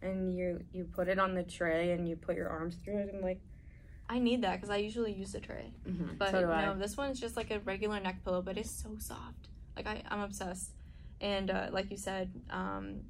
[0.02, 3.12] and you you put it on the tray and you put your arms through it
[3.14, 3.40] and like
[4.08, 5.72] I need that because I usually use the tray.
[6.18, 6.66] But so do I.
[6.66, 9.48] no, this one's just like a regular neck pillow, but it's so soft.
[9.76, 10.70] Like I, I'm obsessed.
[11.20, 13.00] And uh, like you said, um,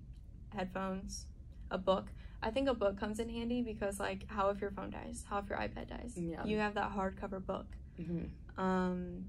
[0.55, 1.27] headphones,
[1.71, 2.07] a book.
[2.43, 5.25] I think a book comes in handy because like, how if your phone dies?
[5.29, 6.13] How if your iPad dies?
[6.17, 6.45] Yeah.
[6.45, 7.67] You have that hardcover book.
[8.01, 8.29] Mhm.
[8.57, 9.25] Um,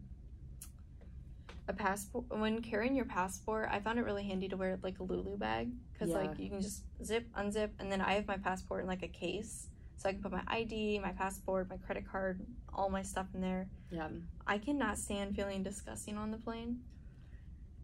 [1.67, 2.25] a passport.
[2.29, 5.69] When carrying your passport, I found it really handy to wear like a Lulu bag
[5.93, 6.17] because Yeah.
[6.17, 9.07] like you can just zip, unzip, and then I have my passport in like a
[9.09, 12.39] case, so I can put my ID, my passport, my credit card,
[12.73, 13.67] all my stuff in there.
[13.91, 14.07] yeah
[14.45, 16.79] I cannot stand feeling disgusting on the plane.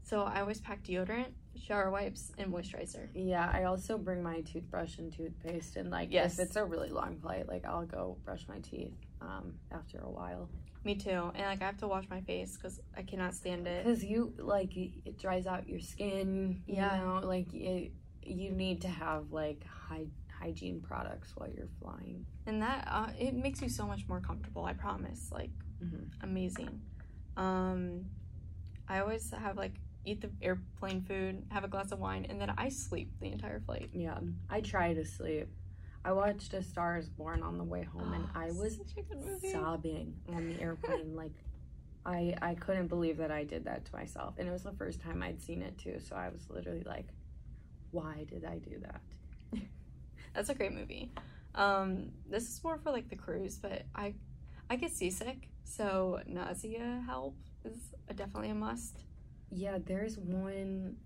[0.04, 3.08] So I always pack deodorant, shower wipes, and moisturizer.
[3.14, 6.34] yeah i also bring my toothbrush and toothpaste and like Yes.
[6.40, 8.92] if it's a really long flight like i'll go brush my teeth
[9.22, 10.50] um after a while
[10.84, 11.32] Me too.
[11.36, 13.86] And like I have to wash my face because I cannot stand it.
[13.86, 16.62] Because you like it dries out your skin.
[16.68, 16.98] You Yeah.
[17.00, 20.12] know, like it, you need to have like hy-
[20.44, 22.26] hygiene products while you're flying.
[22.46, 24.66] And that uh, it makes you so much more comfortable.
[24.66, 25.32] I promise.
[25.32, 25.52] Like
[25.84, 26.10] Mhm.
[26.22, 26.82] amazing.
[27.38, 28.06] Um,
[28.88, 29.74] I always have like
[30.06, 33.60] eat the airplane food, have a glass of wine, and then I sleep the entire
[33.62, 33.90] flight.
[33.94, 34.20] Yeah,
[34.50, 35.48] I try to sleep.
[36.06, 39.02] I watched A Star Is Born on the way home, and I was Such a
[39.04, 39.48] good movie.
[39.52, 41.16] sobbing on the airplane.
[41.24, 41.38] like,
[42.06, 45.00] I I couldn't believe that I did that to myself, and it was the first
[45.00, 46.00] time I'd seen it too.
[46.00, 47.08] So I was literally like,
[47.92, 49.02] "Why did I do that?"
[50.34, 51.12] That's a great movie.
[51.56, 54.14] Um, this is more for like the cruise, but I
[54.70, 57.78] I get seasick, so nausea help is
[58.10, 59.04] a, definitely a must.
[59.52, 60.98] Yeah, there's one.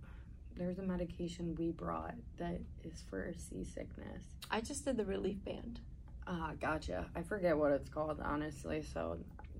[0.55, 4.23] There's a medication we brought that is for seasickness.
[4.49, 5.81] I just did the relief band.
[6.25, 7.05] Ah, gotcha.
[7.15, 8.81] I forget what it's called, honestly.
[8.81, 9.17] So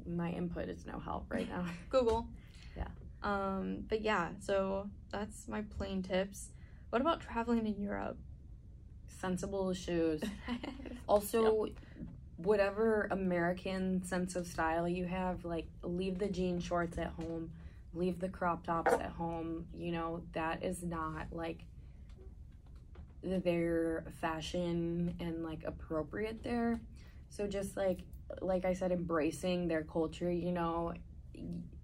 [0.08, 1.66] my input is no help right now.
[1.90, 2.28] Google.
[2.76, 2.88] Yeah.
[3.24, 6.50] Um, but yeah, so that's my plane tips.
[6.92, 8.20] What about traveling in Europe?
[9.08, 10.22] Sensible shoes.
[11.10, 11.68] Also,
[12.36, 17.50] whatever American sense of style you have, like leave the jean shorts at home,
[17.94, 19.66] leave the crop tops at home.
[19.74, 21.64] You know, that is not like
[23.24, 26.80] their fashion and like appropriate there.
[27.30, 28.00] So just like
[28.42, 30.94] like I said, embracing their culture, you know,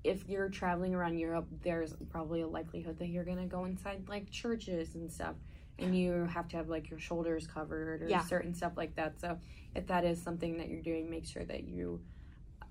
[0.03, 4.30] if you're traveling around Europe, there's probably a likelihood that you're gonna go inside like
[4.30, 5.36] churches and stuff
[5.80, 8.21] and you have to have like your shoulders covered or Yeah.
[8.24, 9.19] certain stuff like that.
[9.19, 9.38] So
[9.76, 12.01] if that is something that you're doing, make sure that you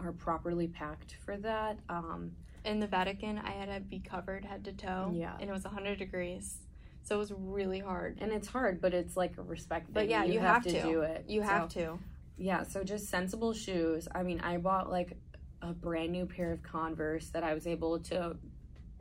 [0.00, 1.78] are properly packed for that.
[1.88, 2.32] Um,
[2.64, 5.10] In the Vatican, I had to be covered head to toe.
[5.14, 5.36] Yeah.
[5.40, 6.58] And it was 100 degrees.
[7.02, 8.18] So it was really hard.
[8.20, 9.92] and it's hard, but it's like a respect.
[9.92, 10.10] But thing.
[10.10, 10.82] yeah, you have to.
[10.82, 11.24] do it.
[11.28, 11.98] You So, have to.
[12.36, 14.06] Yeah, so just sensible shoes.
[14.14, 15.16] I mean, I bought like
[15.60, 18.36] a brand new pair of Converse that I was able to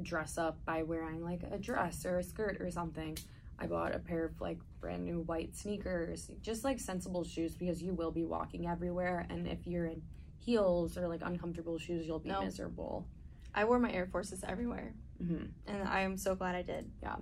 [0.02, 3.16] dress up by wearing like a dress or a skirt or something.
[3.62, 7.82] I bought a pair of like brand new white sneakers, just like sensible shoes because
[7.84, 9.28] you will be walking everywhere.
[9.30, 10.02] And if you're in
[10.40, 12.44] heels or like uncomfortable shoes, you'll be No.
[12.44, 13.08] miserable.
[13.54, 14.96] I wore my Air Forces everywhere.
[15.20, 16.90] hmm And I am so glad I did.
[17.04, 17.18] Yeah.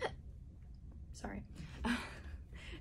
[1.12, 1.42] Sorry.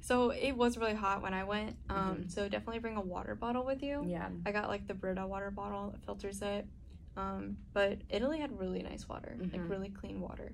[0.02, 1.76] so it was really hot when I went.
[1.90, 2.32] Um, Mhm.
[2.32, 4.04] So definitely bring a water bottle with you.
[4.06, 4.30] Yeah.
[4.46, 6.68] I got like the Brita water bottle that filters it.
[7.16, 9.70] Um, but Italy had really nice water, like Mhm.
[9.70, 10.52] really clean water.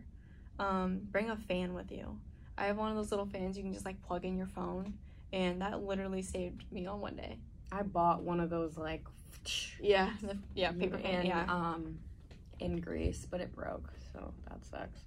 [0.58, 2.20] Um, bring a fan with you.
[2.60, 4.94] I have one of those little fans you can just like plug in your phone,
[5.34, 7.38] and that literally saved me on one day.
[7.72, 9.06] I bought one of those like
[9.82, 11.22] Yeah, the, yeah, paper fan.
[11.22, 12.00] in, Yeah, um
[12.60, 15.00] in Greece, but it broke, so that sucks.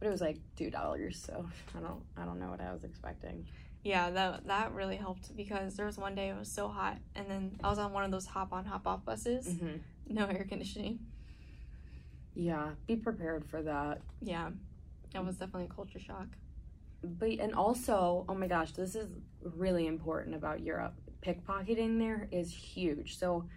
[0.00, 1.46] But it was like two dollars, so
[1.76, 3.46] I don't I don't know what I was expecting.
[3.84, 7.26] yeah, that that really helped because there was one day it was so hot, and
[7.30, 9.76] then I was on one of those hop on hop off buses, Mm-hmm.
[10.08, 10.98] no air conditioning.
[12.34, 14.00] Yeah, be prepared for that.
[14.20, 14.50] Yeah,
[15.16, 16.28] that was definitely a culture shock.
[17.02, 19.08] But and also, oh my gosh, this is
[19.40, 20.94] really important about Europe.
[21.22, 23.18] Pickpocketing there is huge.
[23.18, 23.48] So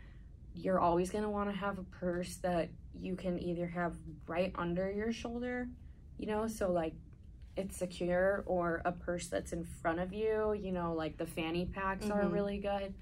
[0.53, 3.93] you're always going to want to have a purse that you can either have
[4.27, 5.67] right under your shoulder,
[6.17, 6.93] you know, so like
[7.55, 11.65] it's secure or a purse that's in front of you, you know, like the fanny
[11.65, 12.31] packs are Mhm.
[12.33, 12.93] really good,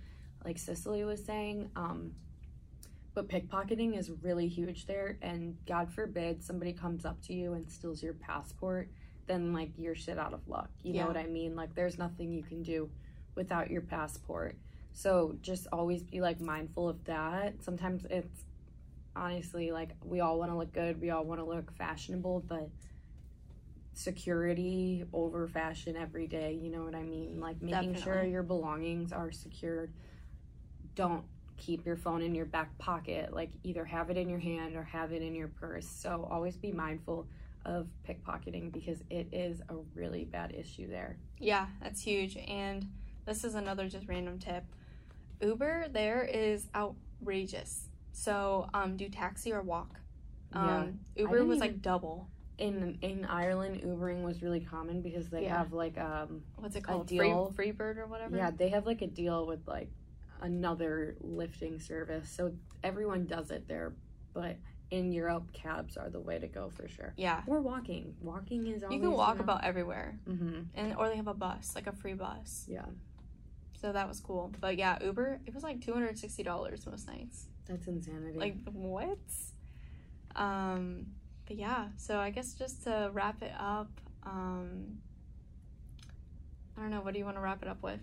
[0.46, 1.70] like Cicily was saying.
[1.76, 2.14] Um
[3.18, 7.68] but pickpocketing is really huge there and God forbid somebody comes up to you and
[7.68, 8.90] steals your passport
[9.26, 10.70] then like you're shit out of luck.
[10.84, 11.02] You Yeah.
[11.02, 11.56] know what I mean?
[11.56, 12.90] Like there's nothing you can do
[13.34, 14.56] without your passport.
[14.94, 17.62] So just always be like mindful of that.
[17.64, 18.46] Sometimes it's
[19.16, 22.70] honestly like we all want to look good, we all want to look fashionable, but
[23.94, 27.40] security over fashion every day, you know what I mean?
[27.40, 29.92] Like making sure your belongings are secured.
[30.94, 31.26] Don't
[31.58, 33.34] keep your phone in your back pocket.
[33.34, 35.88] Like either have it in your hand or have it in your purse.
[35.88, 37.28] So always be mindful
[37.66, 41.18] of pickpocketing because it is a really bad issue there.
[41.40, 42.38] Yeah, that's huge.
[42.38, 42.88] And
[43.26, 44.64] this is another just random tip.
[45.42, 47.90] Uber there is outrageous.
[48.12, 50.00] So um, do taxi or walk.
[50.54, 50.78] Yeah.
[50.80, 52.28] Um, Uber was even- like double.
[52.58, 55.60] In in Ireland, Ubering was really common because they Yeah.
[55.60, 57.04] have like um What's it called?
[57.04, 57.52] a deal.
[57.56, 58.36] Free Freebird or whatever.
[58.36, 59.92] yeah they have like a deal with like
[60.42, 63.94] another lifting service, so everyone does it there.
[64.34, 64.58] But
[64.92, 67.14] in Europe, cabs are the way to go for sure.
[67.18, 67.42] Yeah.
[67.48, 68.16] Or walking.
[68.22, 71.74] Walking is always You can walk about everywhere, hmm and or they have a bus,
[71.76, 72.66] like a free bus.
[72.68, 72.86] Yeah,
[73.82, 74.54] So that was cool.
[74.62, 77.48] But yeah, Uber, it was like two hundred sixty dollars most nights.
[77.68, 78.38] that's insanity.
[78.40, 79.18] Like what?
[80.36, 81.08] Um,
[81.48, 81.88] but yeah.
[81.98, 83.90] So I guess just to wrap it up,
[84.24, 85.00] um,
[86.78, 87.02] I don't know.
[87.02, 88.00] What do you want to wrap it up with?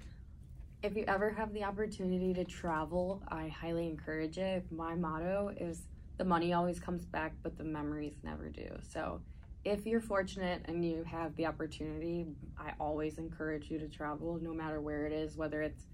[0.84, 4.70] If you ever have the opportunity to travel, I highly encourage it.
[4.70, 5.84] My motto is
[6.18, 8.68] the money always comes back, but the memories never do.
[8.82, 9.22] So,
[9.64, 12.26] if you're fortunate and you have the opportunity,
[12.58, 15.86] I always encourage you to travel, no matter where it is, whether it's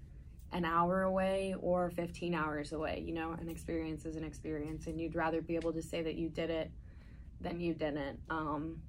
[0.51, 3.01] an hour away or 15 hours away.
[3.05, 6.15] You know, an experience is an experience, and you'd rather be able to say that
[6.15, 6.69] you did it
[7.39, 8.19] than you didn't.
[8.29, 8.81] Um,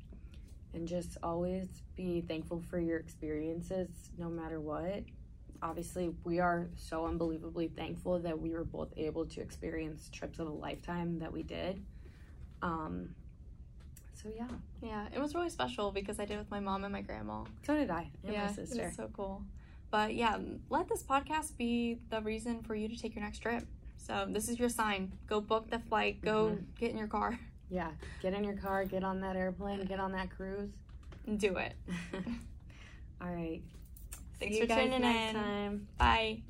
[0.75, 5.05] and just always be thankful for your experiences, no matter what
[5.63, 10.49] obviously we are so unbelievably thankful that we were both able to experience trips of
[10.49, 11.83] a lifetime that we did
[12.63, 13.15] um
[14.15, 14.47] so yeah
[14.81, 17.45] Yeah, it was really special because I did it with my mom and my grandma.
[17.65, 19.43] so did i and yeah, my it sister was so cool.
[19.91, 20.39] But yeah,
[20.71, 23.65] let this podcast be the reason for you to take your next trip.
[23.99, 25.13] So this is your sign.
[25.27, 26.23] Go book the flight.
[26.23, 27.39] Go get in your car
[27.71, 27.91] yeah
[28.21, 30.71] get in your car get on that airplane get on that cruise
[31.39, 31.75] do it.
[33.21, 33.63] all right
[34.43, 35.35] Thanks See for tuning in.
[35.35, 35.87] Time.
[35.97, 36.43] Bye.